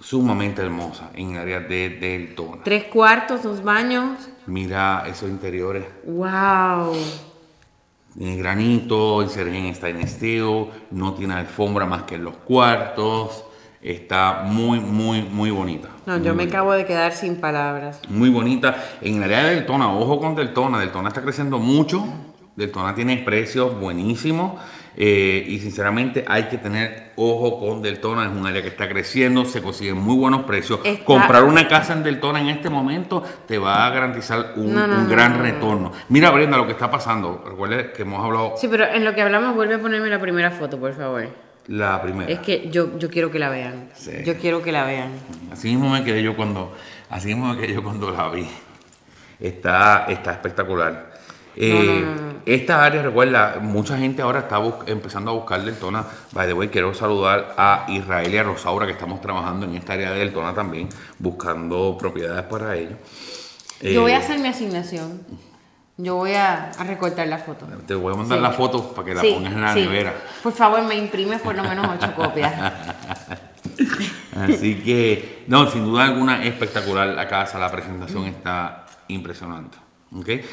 [0.00, 2.62] sumamente hermosa en el área de Deltona.
[2.64, 4.28] Tres cuartos, dos baños.
[4.46, 5.84] Mira esos interiores.
[6.04, 6.94] ¡Wow!
[8.18, 13.44] Tiene granito, el sergen está en steel, no tiene alfombra más que en los cuartos.
[13.80, 15.88] Está muy, muy, muy bonita.
[16.04, 16.58] No, Muy yo me bonita.
[16.58, 18.00] acabo de quedar sin palabras.
[18.08, 18.74] Muy bonita.
[19.00, 20.80] En el área de Deltona, ojo con Deltona.
[20.80, 22.04] Deltona está creciendo mucho.
[22.58, 24.60] Deltona tiene precios buenísimos.
[25.00, 28.24] eh, y sinceramente hay que tener ojo con Deltona.
[28.24, 30.80] Es un área que está creciendo, se consiguen muy buenos precios.
[30.82, 34.88] Está- Comprar una casa en Deltona en este momento te va a garantizar un, No,
[34.88, 35.44] no, un no, gran no, no.
[35.44, 35.92] retorno.
[36.08, 37.44] Mira, Brenda, lo que está pasando.
[37.48, 40.50] Recuerde que hemos hablado Sí, pero en lo que hablamos, vuelve a ponerme la primera
[40.50, 41.28] foto, por favor.
[41.68, 42.28] la primera.
[42.32, 43.90] Es que yo, yo quiero que la vean.
[43.94, 44.10] Sí.
[44.26, 45.10] Yo quiero que la vean.
[45.52, 46.74] Así mismo me quedé yo cuando,
[47.08, 48.48] así mismo me quedé yo cuando la vi.
[49.38, 51.07] Está, está espectacular.
[51.60, 52.04] Eh,
[52.46, 56.04] Esta área, recuerda, mucha gente ahora está empezando a buscar Deltona.
[56.32, 59.92] By the way, quiero saludar a Israel y a Rosaura que estamos trabajando en esta
[59.94, 62.94] área de Deltona también, buscando propiedades para ellos.
[63.82, 65.20] Yo voy a Eh, hacer mi asignación.
[65.98, 67.66] Yo voy a, a recortar la foto.
[67.86, 68.42] Te voy a mandar Sí.
[68.42, 69.80] la foto para que la Sí, pongas en la sí.
[69.80, 70.14] nevera.
[70.42, 72.54] Por favor, me imprimes por lo menos ocho copias.
[74.36, 79.76] Así que, no, sin duda alguna, espectacular la casa, la presentación está impresionante.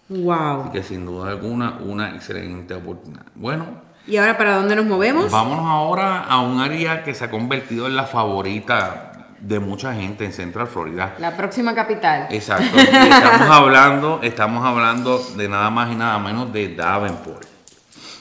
[0.08, 0.62] Wow.
[0.62, 3.26] Así que sin duda alguna, una excelente oportunidad.
[3.34, 5.32] Bueno, ¿Y ahora para dónde nos movemos?
[5.32, 10.24] Vámonos ahora a un área que se ha convertido en la favorita de mucha gente
[10.24, 11.16] en Central Florida.
[11.18, 12.28] La próxima capital.
[12.30, 12.78] Exacto.
[12.78, 17.46] estamos hablando, estamos hablando de nada más y nada menos de Davenport.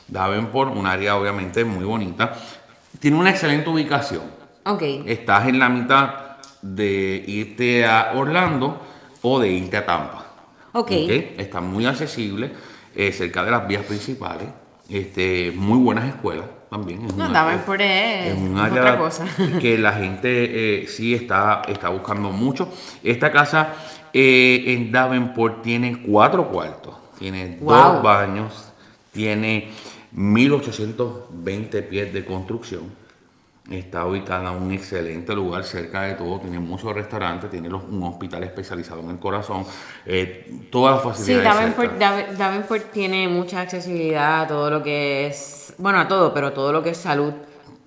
[0.07, 2.33] Davenport, un área obviamente muy bonita.
[2.99, 4.23] Tiene una excelente ubicación.
[4.65, 4.81] Ok.
[5.05, 6.09] Estás en la mitad
[6.63, 8.81] de irte a Orlando
[9.21, 10.25] o de irte a Tampa.
[10.73, 10.91] Ok.
[10.91, 12.51] Está muy accesible,
[12.95, 14.47] eh, cerca de las vías principales.
[14.89, 17.05] Este, muy buenas escuelas también.
[17.05, 19.25] Es No, un Davenport es- un área otra cosa.
[19.59, 22.69] que la gente eh, sí está, está buscando mucho.
[23.03, 23.73] Esta casa
[24.13, 27.75] eh, en Davenport tiene cuatro cuartos, tiene Wow.
[27.93, 28.71] dos baños,
[29.11, 29.69] tiene
[30.11, 32.83] 1820 pies de construcción.
[33.69, 38.03] Está ubicada en un excelente lugar cerca de todo, tiene muchos restaurantes, tiene los- un
[38.03, 39.65] hospital especializado en el corazón,
[40.05, 41.43] eh, todas las Sí, facilidades.
[41.55, 42.05] Davenport, cerca.
[42.11, 46.71] Daven- Davenport tiene mucha accesibilidad a todo lo que es, bueno, a todo, pero todo
[46.71, 47.33] lo que es salud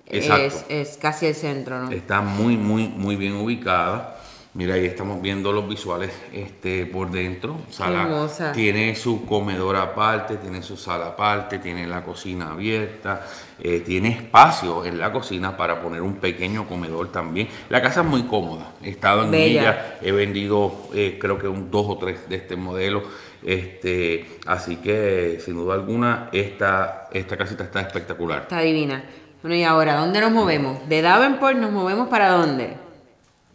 [0.05, 1.91] es, es casi el centro, ¿no?
[1.91, 4.17] Está muy, muy, muy bien ubicada.
[4.55, 7.55] Mira, ahí estamos viendo los visuales este, por dentro.
[7.69, 8.51] Sala, hermosa.
[8.51, 13.25] tiene su comedor aparte, tiene su sala aparte, tiene la cocina abierta,
[13.61, 17.49] eh, tiene espacio en la cocina para poner un pequeño comedor también.
[17.69, 18.71] La casa es muy cómoda.
[18.81, 19.61] He estado en Bella.
[19.61, 23.03] ella, he vendido eh, creo que un dos o tres de este modelo.
[23.43, 28.43] Este, así que sin duda alguna esta, esta casita está espectacular.
[28.43, 29.03] Está divina.
[29.41, 30.87] Bueno, y ahora, ¿dónde nos movemos?
[30.89, 32.77] De Davenport nos movemos para dónde?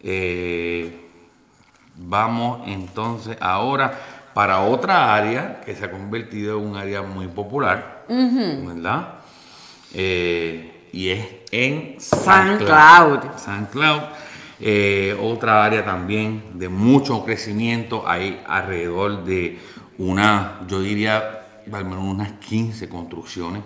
[0.02, 1.00] Eh,
[1.96, 3.98] vamos entonces ahora
[4.34, 9.23] para otra área que se ha convertido en un área muy popular, ¿verdad?
[9.94, 13.20] Eh, y es en San Cloud.
[13.36, 14.00] San Cloud.
[14.60, 18.06] Eh, otra área también de mucho crecimiento.
[18.06, 19.58] Hay alrededor de
[19.98, 23.62] una, yo diría, al menos unas 15 construcciones.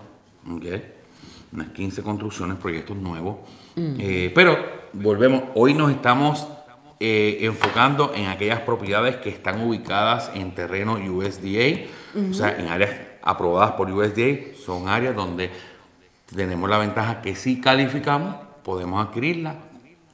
[1.53, 3.37] Unas 15 construcciones, proyectos nuevos.
[3.77, 4.59] Eh, pero
[4.93, 6.49] volvemos, hoy nos estamos
[7.01, 11.87] eh, enfocando en aquellas propiedades que están ubicadas en terreno USDA,
[12.31, 12.91] o sea, en áreas
[13.23, 14.57] aprobadas por USDA.
[14.65, 15.51] Son áreas donde
[16.35, 19.55] tenemos la ventaja que si calificamos, podemos adquirirla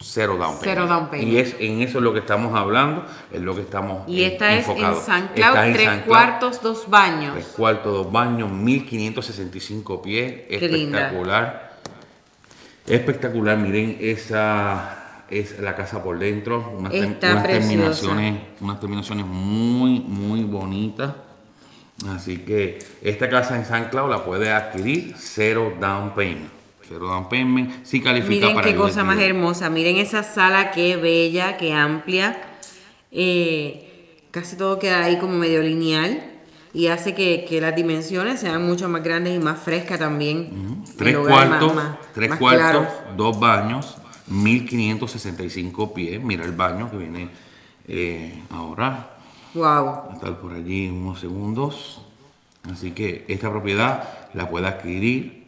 [0.01, 0.57] cero down.
[0.61, 1.33] Cero down payment.
[1.33, 4.53] Y es, en eso es lo que estamos hablando, es lo que estamos Y esta
[4.55, 4.97] es en.
[4.97, 7.33] San Cloud, es en tres San Cloud, cuartos, dos baños.
[7.35, 11.75] Tres cuartos, dos baños, 1565 pies, espectacular.
[12.87, 17.47] Espectacular, miren esa es la casa por dentro, unas, tem- unas preciosa.
[17.47, 21.12] terminaciones, unas terminaciones muy, muy bonitas.
[22.09, 26.51] Así que esta casa en San Cloud la puede adquirir cero down payment.
[26.87, 29.71] Cero down payment, si califica Miren para qué cosa más hermosa.
[29.71, 32.37] Miren esa sala, qué bella, qué amplia.
[33.11, 36.23] Eh, casi todo queda ahí como medio lineal.
[36.75, 40.83] Y hace que, que las dimensiones sean mucho más grandes y más frescas también.
[40.89, 42.89] El Tres lugar más- cuartos, más- tres más cuartos, claro.
[43.17, 43.97] dos baños,
[44.27, 46.21] 1565 pies.
[46.23, 47.29] Mira el baño que viene
[47.89, 49.14] eh, ahora.
[49.55, 49.65] Wow.
[49.65, 52.01] Va a estar por allí en unos segundos.
[52.71, 55.45] Así que esta propiedad la puede adquirir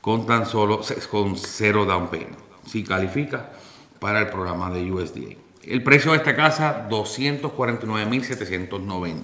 [0.00, 0.80] con tan solo
[1.10, 2.38] con cero down payment.
[2.66, 3.50] Si califica
[3.98, 5.36] para el programa de USDA.
[5.64, 9.14] El precio de esta casa 249.790.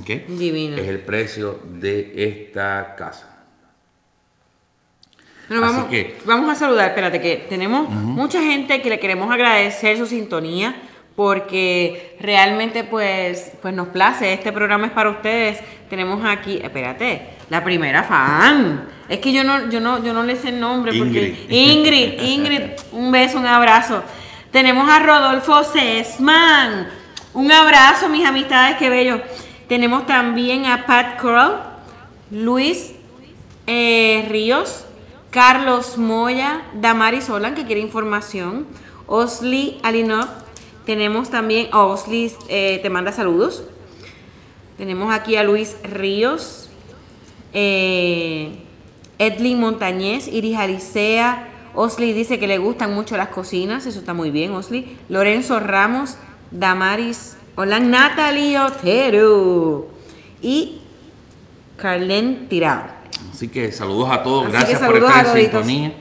[0.00, 0.10] ¿ok?
[0.36, 0.76] Divino.
[0.76, 3.36] Es el precio de esta casa.
[5.48, 9.30] Bueno, Así vamos, que- vamos a saludar, espérate, que tenemos mucha gente que le queremos
[9.30, 10.74] agradecer su sintonía
[11.18, 15.58] porque realmente pues, pues nos place, este programa es para ustedes.
[15.90, 18.84] Tenemos aquí, espérate, la primera fan.
[19.08, 21.50] Es que yo no, yo no, yo no le sé el nombre porque Ingrid.
[21.50, 22.62] Ingrid, Ingrid,
[22.92, 24.04] un beso, un abrazo.
[24.52, 26.86] Tenemos a Rodolfo Sesman.
[27.34, 29.20] Un abrazo, mis amistades, qué bello.
[29.66, 31.56] Tenemos también a Pat Curl,
[32.30, 32.92] Luis
[33.66, 34.84] eh, Ríos,
[35.30, 38.68] Carlos Moya, Damaris Solan, que quiere información,
[39.08, 40.28] Osli Alinov,
[40.88, 43.62] tenemos también, oh, Osli eh, te manda saludos,
[44.78, 46.70] tenemos aquí a Luis Ríos,
[47.52, 48.58] eh,
[49.18, 54.30] Edlin Montañez, Iris Alicea, Osli dice que le gustan mucho las cocinas, eso está muy
[54.30, 56.16] bien, Osli, Lorenzo Ramos,
[56.50, 59.88] Damaris, hola Natalie Otero.
[60.40, 60.80] Y
[61.76, 62.84] Carlen Tirado.
[63.30, 65.92] Así que saludos a todos, Así gracias por estar en sintonía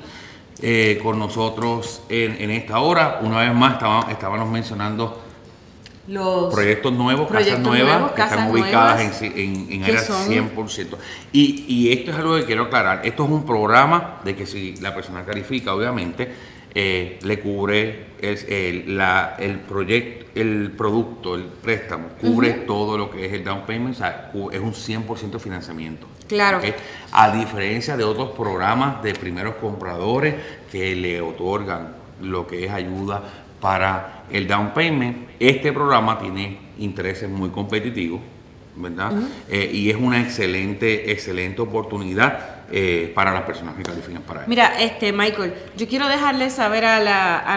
[0.62, 3.20] eh, con nosotros en, en esta hora.
[3.22, 5.24] Una vez más estaba- estábamos mencionando
[6.08, 10.98] Los proyectos nuevos, casas nuevas nuevos, que están ubicadas en, en, en áreas son- 100%.
[11.34, 13.02] Y, y esto es algo que quiero aclarar.
[13.06, 16.32] Esto es un programa de que si la persona califica, obviamente,
[16.74, 23.10] eh, le cubre el, el- la- el proyecto, el producto, el préstamo, cubre todo lo
[23.12, 26.08] que es el down payment, o sea, es un 100% de financiamiento.
[26.28, 26.60] Claro.
[27.12, 30.36] A diferencia de otros programas de primeros compradores
[30.72, 33.22] que le otorgan lo que es ayuda
[33.62, 38.22] para el down payment, este programa tiene intereses muy competitivos,
[38.76, 39.12] ¿verdad?
[39.50, 44.46] Eh, y es una excelente, excelente oportunidad eh, para las personas que califican para él.
[44.48, 47.54] Mira, este Michael, yo quiero dejarle saber a la a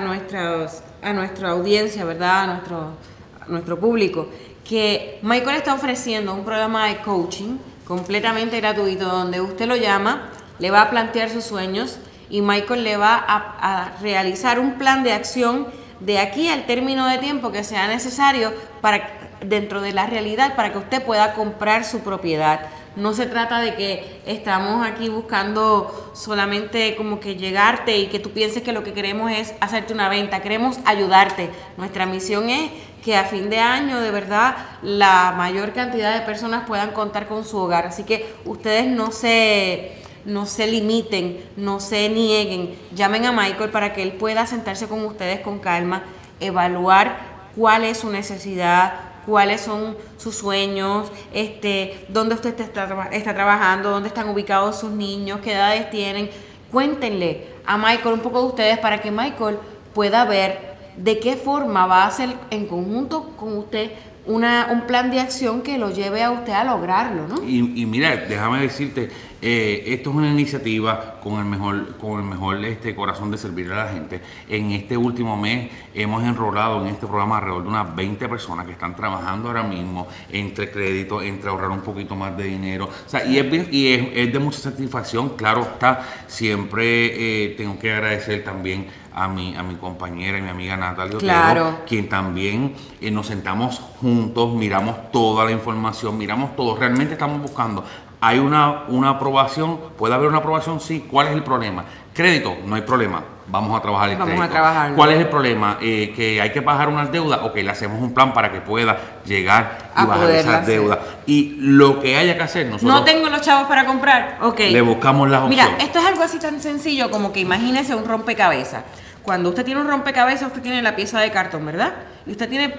[1.02, 2.42] a nuestra audiencia, ¿verdad?
[2.42, 2.92] A nuestro
[3.40, 4.28] a nuestro público
[4.64, 7.56] que Michael está ofreciendo un programa de coaching
[7.90, 10.28] completamente gratuito donde usted lo llama,
[10.60, 11.98] le va a plantear sus sueños
[12.30, 15.66] y Michael le va a, a realizar un plan de acción
[15.98, 19.10] de aquí al término de tiempo que sea necesario para
[19.44, 22.60] dentro de la realidad para que usted pueda comprar su propiedad.
[22.96, 28.30] No se trata de que estamos aquí buscando solamente como que llegarte y que tú
[28.30, 31.50] pienses que lo que queremos es hacerte una venta, queremos ayudarte.
[31.76, 32.70] Nuestra misión es
[33.04, 37.44] que a fin de año de verdad la mayor cantidad de personas puedan contar con
[37.44, 37.86] su hogar.
[37.86, 43.94] Así que ustedes no se no se limiten, no se nieguen, llamen a Michael para
[43.94, 46.02] que él pueda sentarse con ustedes con calma,
[46.40, 47.16] evaluar
[47.56, 54.08] cuál es su necesidad, cuáles son sus sueños, este, dónde usted está, está trabajando, dónde
[54.08, 56.28] están ubicados sus niños, qué edades tienen.
[56.72, 59.58] Cuéntenle a Michael un poco de ustedes para que Michael
[59.94, 63.92] pueda ver de qué forma va a hacer en conjunto con usted
[64.26, 67.42] una, un plan de acción que lo lleve a usted a lograrlo, ¿no?
[67.44, 69.10] Y, y mira, déjame decirte,
[69.42, 73.72] eh, esto es una iniciativa con el mejor, con el mejor este, corazón de servir
[73.72, 74.20] a la gente.
[74.48, 78.72] En este último mes hemos enrolado en este programa alrededor de unas 20 personas que
[78.72, 82.86] están trabajando ahora mismo entre crédito, entre ahorrar un poquito más de dinero.
[82.86, 86.06] O sea, y es, y es, de mucha satisfacción, claro está.
[86.26, 91.18] Siempre eh, tengo que agradecer también a mi, a mi compañera y mi amiga Natalia
[91.18, 91.80] claro.
[91.86, 96.76] quien también eh, nos sentamos juntos, miramos toda la información, miramos todo.
[96.76, 97.84] Realmente estamos buscando
[98.20, 101.06] hay una, una aprobación, puede haber una aprobación, sí.
[101.10, 101.84] ¿Cuál es el problema?
[102.12, 103.22] Crédito, no hay problema.
[103.46, 104.44] Vamos a trabajar el Vamos crédito.
[104.44, 104.94] a trabajar.
[104.94, 105.78] ¿Cuál es el problema?
[105.80, 107.40] Eh, que hay que pagar unas deudas.
[107.42, 110.98] Ok, le hacemos un plan para que pueda llegar y A bajar esas deudas.
[111.26, 114.38] Y lo que haya que hacer, nosotros No tengo los chavos para comprar.
[114.42, 114.58] Ok.
[114.70, 115.86] le buscamos las Mira, opciones.
[115.86, 118.84] esto es algo así tan sencillo como que imagínese un rompecabezas.
[119.22, 121.92] Cuando usted tiene un rompecabezas, usted tiene la pieza de cartón, ¿verdad?
[122.26, 122.74] Y usted tiene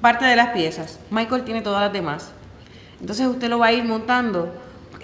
[0.00, 1.00] parte de las piezas.
[1.10, 2.32] Michael tiene todas las demás.
[3.00, 4.54] Entonces usted lo va a ir montando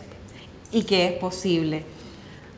[0.70, 1.84] y que es posible.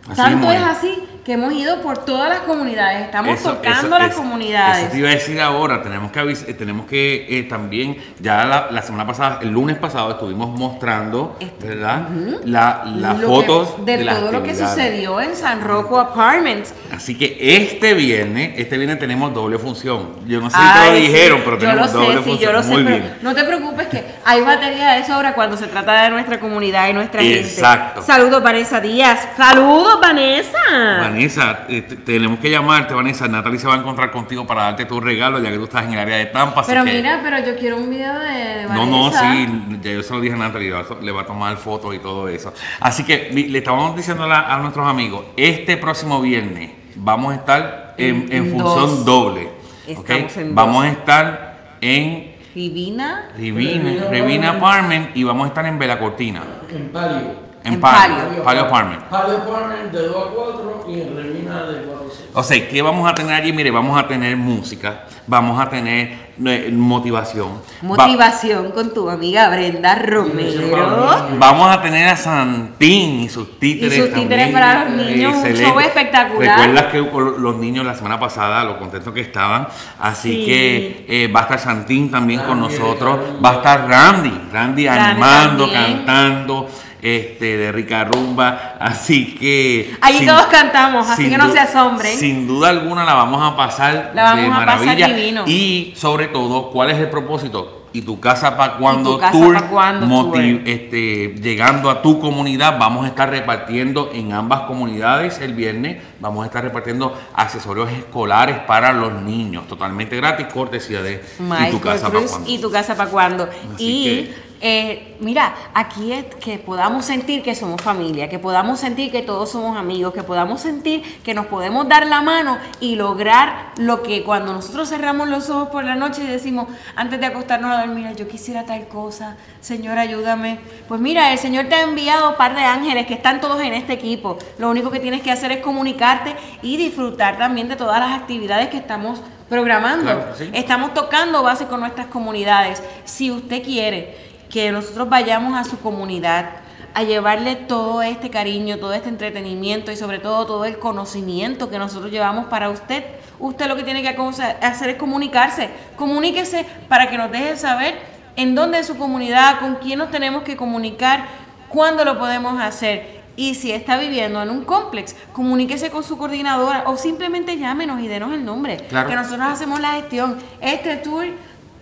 [0.07, 0.61] Así Tanto es.
[0.63, 0.95] así
[1.25, 4.83] que hemos ido por todas las comunidades, estamos Eso- tocando eso- las eso- comunidades.
[4.85, 8.69] Eso te iba a decir ahora, tenemos que eh, tenemos que eh, también, ya la,
[8.71, 12.09] la semana pasada, el lunes pasado estuvimos mostrando, Este, ¿verdad?
[12.45, 16.75] La- las Lo fotos que- de, todo lo que sucedió en San Rocco Apartments.
[16.95, 20.11] Así que este viernes, este viernes tenemos doble función.
[20.27, 22.29] Yo no sé si te lo dijeron, sí, pero yo tenemos lo doble sé, sí,
[22.31, 22.51] función.
[22.51, 23.15] yo lo sé, Muy pero bien.
[23.23, 26.93] no te preocupes que hay batería de sobra cuando se trata de nuestra comunidad y
[26.93, 28.01] nuestra Exacto.
[28.01, 28.07] gente.
[28.13, 29.29] Saludos Vanessa Díaz.
[29.37, 30.59] Saludos Vanessa.
[31.01, 33.29] Vanessa, eh, te- tenemos que llamarte, Vanessa.
[33.29, 35.93] Natalie se va a encontrar contigo para darte tu regalo, ya que tú estás en
[35.93, 36.63] el área de Tampa.
[36.67, 39.33] Pero que- mira, pero yo quiero un video de, de No, no, Vanessa.
[39.33, 39.49] sí,
[39.83, 42.53] ya yo se lo dije a Natalie, le va a- tomar fotos y todo eso.
[42.81, 48.29] Así que le estábamos diciendo a, nuestros amigos, este próximo viernes vamos a estar en,
[48.51, 49.05] función dos.
[49.05, 49.49] doble.
[49.97, 50.11] ¿ok?
[50.11, 53.31] Estamos en vamos a estar en Divina.
[53.37, 57.44] Rivina, Rivina Apartment y vamos a estar en Vela Cortina, En Palio.
[57.65, 58.45] En En Palio, Palio.
[58.45, 59.03] Palio Apartment.
[59.05, 62.29] Palio Apartment de 2 a 4 y en Revina de 4 a 6.
[62.35, 63.53] O sea, ¿qué vamos a tener allí?
[63.53, 67.53] Mire, vamos a tener música, vamos a tener eh, motivación.
[67.83, 71.29] va- Motivación con tu amiga Brenda Romero.
[71.39, 73.97] Vamos a tener a Santín y sus títeres.
[73.97, 74.53] Y sus títeres también.
[74.53, 75.65] para los niños, un Excelente.
[75.71, 76.59] show espectacular.
[76.59, 76.99] Recuerdas que
[77.41, 79.69] los niños la semana pasada, lo contentos que estaban.
[80.01, 80.45] Así Sí.
[80.47, 83.19] que eh, va a estar Santín también con nosotros.
[83.21, 83.43] Randy.
[83.43, 85.97] Va a estar Randy, Randy, Randy animando, también.
[86.05, 86.69] cantando.
[87.05, 88.77] Este, de Rica Rumba.
[88.81, 89.95] Así que.
[90.01, 92.19] Ahí sin- todos cantamos, así que no se asombren.
[92.19, 95.09] Sin duda alguna la vamos a pasar La vamos de a pasar maravilla.
[95.09, 95.45] divino.
[95.47, 97.83] Y sobre todo, ¿cuál es el propósito?
[97.93, 100.69] Y tu casa para cuando tour, pa' cuando moti- tour.
[100.69, 106.43] este, llegando a tu comunidad, vamos a estar repartiendo en ambas comunidades el viernes, vamos
[106.43, 111.23] a estar repartiendo accesorios escolares para los niños, totalmente gratis, cortesía de
[111.69, 112.51] y tu casa para cuando.
[112.51, 113.45] y tu casa para cuando.
[113.45, 114.35] Así Y que-
[114.67, 119.51] eh, mira, aquí es que podamos sentir que somos familia, que podamos sentir que todos
[119.51, 124.25] somos amigos, que podamos sentir que nos podemos dar la mano y lograr lo que
[124.25, 128.17] cuando nosotros cerramos los ojos por la noche y decimos, antes de acostarnos a dormir,
[128.17, 130.61] yo quisiera tal cosa, Señor, ayúdame.
[130.89, 133.75] Pues mira, el Señor te ha enviado un par de ángeles que están todos en
[133.75, 134.39] este equipo.
[134.57, 138.71] Lo único que tienes que hacer es comunicarte y disfrutar también de todas las actividades
[138.71, 140.05] que estamos programando.
[140.05, 140.51] Claro que sí.
[140.55, 142.83] Estamos tocando base con nuestras comunidades.
[143.05, 146.65] Si usted quiere que nosotros vayamos a su comunidad
[146.95, 151.79] a llevarle todo este cariño, todo este entretenimiento y sobre todo todo el conocimiento que
[151.79, 153.05] nosotros llevamos para usted,
[153.41, 154.17] usted lo que tiene que
[154.63, 155.71] hacer es comunicarse.
[155.97, 157.99] Comuníquese para que nos deje saber
[158.37, 161.25] en dónde es su comunidad, con quién nos tenemos que comunicar,
[161.69, 163.25] cuándo lo podemos hacer.
[163.37, 168.07] Y si está viviendo en un complex, comuníquese con su coordinadora o simplemente llámenos y
[168.07, 168.77] denos el nombre.
[168.89, 169.09] Claro.
[169.09, 170.39] Que nosotros hacemos la gestión.
[170.61, 171.27] Este tour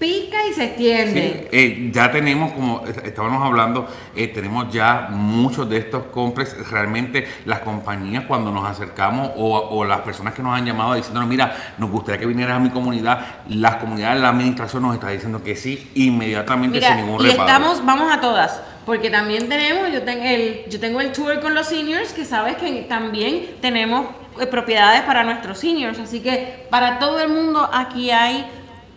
[0.03, 1.49] pica y se extiende.
[1.49, 3.87] Sí, eh, ya tenemos, como est- estábamos hablando,
[4.17, 6.69] eh, tenemos ya muchos de estos complexes.
[6.71, 11.29] Realmente las compañías cuando nos acercamos o, o las personas que nos han llamado diciéndonos,
[11.29, 15.43] mira, nos gustaría que vinieras a mi comunidad, las comunidades, la administración nos está diciendo
[15.45, 17.49] que sí, inmediatamente Mira, sin ningún y reparo.
[17.49, 21.55] estamos, vamos a todas, porque también tenemos, yo tengo el, yo tengo el tour con
[21.55, 24.07] los seniors, que sabes que también tenemos
[24.41, 28.45] eh, propiedades para nuestros seniors, así que para todo el mundo aquí hay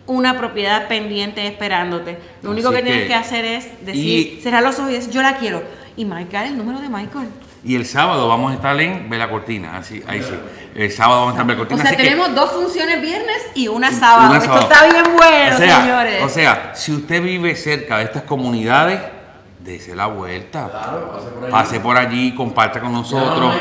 [0.06, 2.18] una propiedad pendiente esperándote.
[2.42, 5.10] Lo único Así que, tienes que- que hacer es decir, cerrar los ojos y decir,
[5.10, 5.62] yo la quiero.
[5.96, 7.28] Y marcar el número de Michael.
[7.64, 10.34] Y el sábado vamos a estar en Bella Cortina, así, ahí sí.
[10.74, 11.82] El sábado vamos a estar en Bella O Cortina.
[11.82, 14.28] sea, así que- tenemos dos funciones viernes y una sábado.
[14.30, 16.22] Una Esto está bien bueno, o sea, señores.
[16.22, 19.00] O sea, si usted vive cerca de estas comunidades,
[19.66, 20.68] dése la vuelta.
[20.70, 21.52] Claro, pase por allí.
[21.52, 23.54] Pase por allí, comparta con nosotros.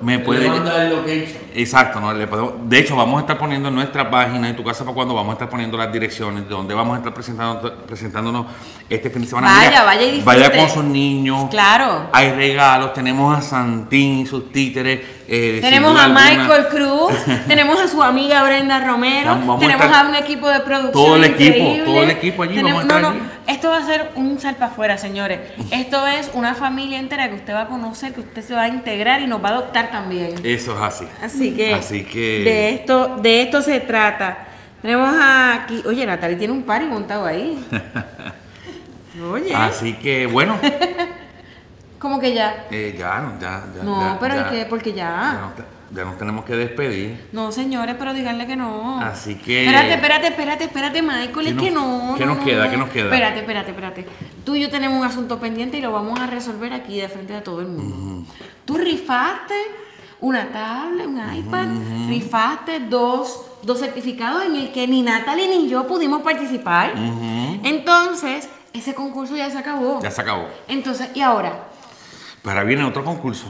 [0.00, 0.46] Me puede.
[0.46, 1.28] el.
[1.54, 2.12] Exacto, ¿no?
[2.14, 4.94] Le podemos- de hecho, vamos a estar poniendo en nuestra página, en tu casa para
[4.94, 8.46] cuando vamos a estar poniendo las direcciones de donde vamos a estar presentando, presentándonos
[8.88, 9.48] este fin de semana.
[9.54, 10.24] Vaya, vaya y disfrute.
[10.38, 11.46] Vaya con sus niños.
[11.50, 12.08] Claro.
[12.12, 15.00] Hay regalos, tenemos a Santín y sus títeres.
[15.28, 16.24] eh, Tenemos a alguna.
[16.30, 17.12] Michael Cruz,
[17.46, 20.60] tenemos a su amiga Brenda Romero, Vamos- vamos a tenemos estar- a un equipo de
[20.60, 20.92] producción.
[20.92, 21.84] Todo el equipo, increíble.
[21.84, 23.29] todo el equipo allí, vamos a estar no, no, allí.
[23.50, 25.40] Esto va a ser un salpa afuera, señores.
[25.70, 28.68] Esto es una familia entera que usted va a conocer, que usted se va a
[28.68, 30.34] integrar y nos va a adoptar también.
[30.44, 31.06] Eso es así.
[31.22, 34.46] Así que, Así que- de esto, de esto se trata.
[34.82, 37.62] Tenemos aquí, oye, Natalie tiene un party montado ahí.
[39.30, 40.56] Oye, Así que, bueno,
[41.98, 42.64] como que ya.
[42.70, 43.82] eh, ya, ya, ya.
[43.82, 44.66] No, ya, pero ya, ¿y qué?
[44.66, 45.52] Porque Ya ya.
[45.56, 47.28] te- ya nos tenemos que despedir.
[47.32, 49.00] No, señores, pero díganle que no.
[49.00, 52.14] Así que- Espérate, espérate, espérate, espérate, Michael, ¿Qué es nos- que no.
[52.16, 52.64] qué no, nos no, queda?
[52.64, 52.70] no.
[52.70, 53.04] ¿Qué nos queda?
[53.06, 54.06] Espérate, espérate, espérate.
[54.44, 57.34] Tú y yo tenemos un asunto pendiente y lo vamos a resolver aquí de frente
[57.34, 58.24] a todo el mundo.
[58.64, 59.54] Tú rifaste
[60.20, 61.66] una tablet, un iPad,
[62.08, 66.92] rifaste dos, dos certificados en el que ni Natalie ni yo pudimos participar.
[67.64, 70.00] Entonces, ese concurso ya se acabó.
[70.02, 70.46] Ya se acabó.
[70.68, 71.64] Entonces, ¿y ahora?
[72.42, 73.46] Pero viene otro concurso.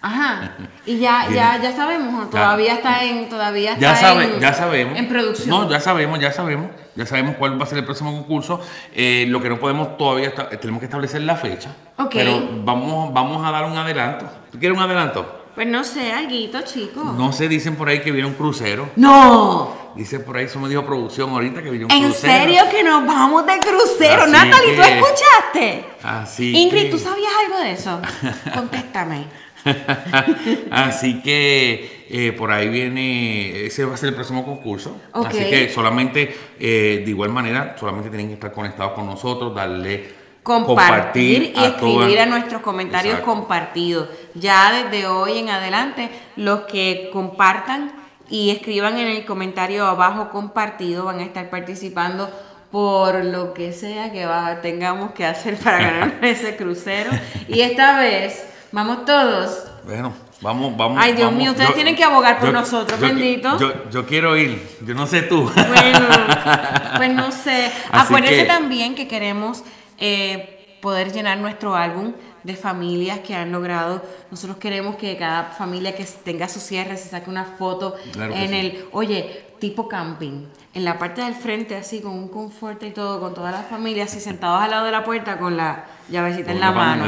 [0.00, 0.52] Ajá.
[0.86, 4.96] Y ya, ya, ya sabemos, todavía está en, todavía está Ya, sabe, en, ya sabemos.
[4.98, 5.48] en producción.
[5.48, 6.70] No, ya sabemos, ya sabemos.
[6.94, 8.60] Ya sabemos cuál va a ser el próximo concurso.
[8.94, 11.70] Eh, lo que no podemos todavía, esta- tenemos que establecer la fecha.
[11.96, 12.10] Ok.
[12.12, 14.26] Pero vamos, vamos a dar un adelanto.
[14.52, 15.34] ¿Tú quieres un adelanto?
[15.54, 17.02] Pues no sé, alguito, chico.
[17.02, 18.90] No sé, dicen por ahí que viene un crucero.
[18.94, 19.76] No.
[19.96, 22.32] Dice por ahí, eso me dijo producción ahorita que viene un ¿En crucero.
[22.32, 24.22] serio que nos vamos de crucero?
[24.22, 25.84] Así Natalie, ¿tú escuchaste?
[26.04, 28.00] Así Ingrid, que- ¿tú sabías algo de eso?
[28.54, 29.24] Contéstame.
[30.70, 34.96] Así que eh, por ahí viene, ese va a ser el próximo concurso.
[35.12, 40.16] Así que solamente, eh, de igual manera, solamente tienen que estar conectados con nosotros, darle
[40.42, 43.34] Compartir, y a escribir todas- a nuestros comentarios Exacto.
[43.34, 44.08] compartidos.
[44.34, 47.92] Ya desde hoy en adelante, los que compartan
[48.30, 52.30] y escriban en el comentario abajo compartido van a estar participando
[52.70, 57.10] por lo que sea que va- tengamos que hacer para ganar ese crucero.
[57.48, 59.64] Y esta vez, vamos todos.
[59.84, 60.98] Bueno, vamos, vamos.
[61.00, 61.38] Ay, Dios vamos.
[61.40, 63.58] mío, ustedes tienen que abogar por nosotros, yo- bendito.
[63.58, 65.42] Yo, yo quiero ir, yo no sé tú.
[65.44, 66.06] Bueno,
[66.96, 67.66] pues no sé.
[67.90, 69.62] Así Acuérdense que- también que queremos
[69.98, 72.12] eh, poder llenar nuestro álbum
[72.44, 74.02] de familias que han logrado.
[74.30, 78.48] Nosotros queremos que cada familia que tenga su cierre se saque una foto Claro en
[78.50, 78.56] sí.
[78.56, 78.84] el.
[78.92, 80.44] Oye, tipo camping.
[80.74, 84.04] En la parte del frente, así con un confort y todo, con toda la familia,
[84.04, 87.04] así sentados al lado de la puerta con la llavecita Con en la la mano.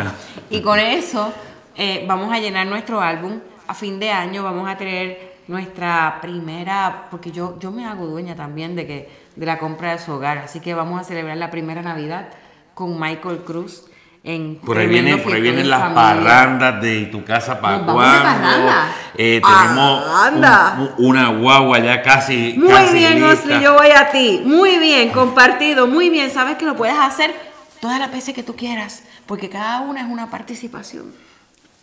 [0.51, 1.33] Y con eso
[1.77, 3.41] eh, vamos a llenar nuestro álbum.
[3.69, 8.35] A fin de año vamos a tener nuestra primera, porque yo, yo me hago dueña
[8.37, 11.51] también de que de la compra de su hogar, así que vamos a celebrar la
[11.51, 12.29] primera Navidad
[12.75, 13.85] con Michael Cruz
[14.23, 16.03] en Por ahí, vienen, por ahí vienen en las familia.
[16.03, 18.71] parrandas de tu casa para cuando.
[19.17, 20.77] Eh, tenemos anda.
[20.79, 22.55] un- un- una guagua ya casi.
[22.59, 23.33] Muy casi bien, lista.
[23.55, 24.43] Osli, yo voy a ti.
[24.45, 26.31] Muy bien, compartido, muy bien.
[26.31, 27.35] Sabes que lo puedes hacer
[27.81, 31.13] todas las veces que tú quieras, porque cada una es una participación.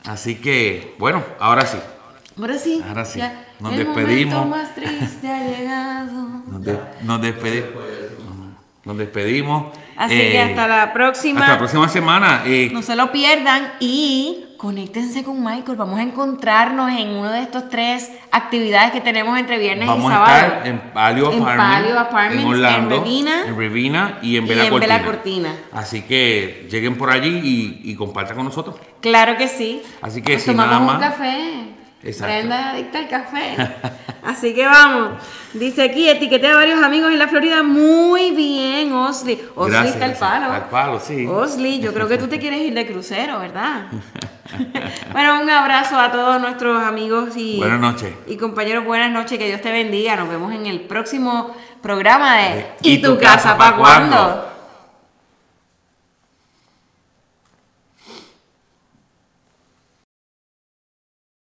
[0.08, 1.78] Así que, bueno, ahora sí.
[2.40, 2.82] Ahora sí.
[2.88, 3.20] Ahora sí.
[3.20, 4.36] ya, Nos el despedimos.
[4.46, 6.28] momento más triste ha llegado.
[6.48, 7.72] Nos, de- nos despedimos.
[8.86, 9.66] Nos despedimos.
[9.98, 11.40] Así Eh, que hasta la próxima.
[11.42, 12.44] Hasta la próxima semana.
[12.46, 15.76] eh, No se lo pierdan y conéctense con Michael.
[15.78, 20.14] Vamos a encontrarnos en uno de estos tres actividades que tenemos entre viernes Vamos y
[20.14, 20.38] a sábado.
[20.48, 24.48] estar en Palio En Apartment, Palio Apartments, en Orlando, en Revina en Revina y en
[24.48, 25.52] y en Cortina.
[25.74, 27.40] Así que lleguen por allí
[27.84, 28.76] y, y compartan con nosotros.
[29.02, 29.82] Claro que sí.
[30.02, 31.10] Así que Nos sin tomamos nada un más.
[31.12, 31.77] café.
[32.08, 32.34] Exacto.
[32.34, 33.56] Brenda adicta al café.
[34.24, 35.22] Así que vamos.
[35.54, 37.64] Dice aquí, etiqueté a varios amigos en la Florida.
[37.64, 39.42] Muy bien, Osli.
[39.56, 40.54] Osli Gracias, está al palo.
[40.54, 41.26] Al palo, sí.
[41.26, 43.88] Osli, yo creo que tú te quieres ir de crucero, ¿verdad?
[45.12, 48.14] bueno, un abrazo a todos nuestros amigos y, Buenas noches.
[48.26, 48.86] y compañeros.
[48.86, 50.16] Buenas noches, que Dios te bendiga.
[50.16, 54.57] Nos vemos en el próximo programa de ¿Y tu casa para cuándo?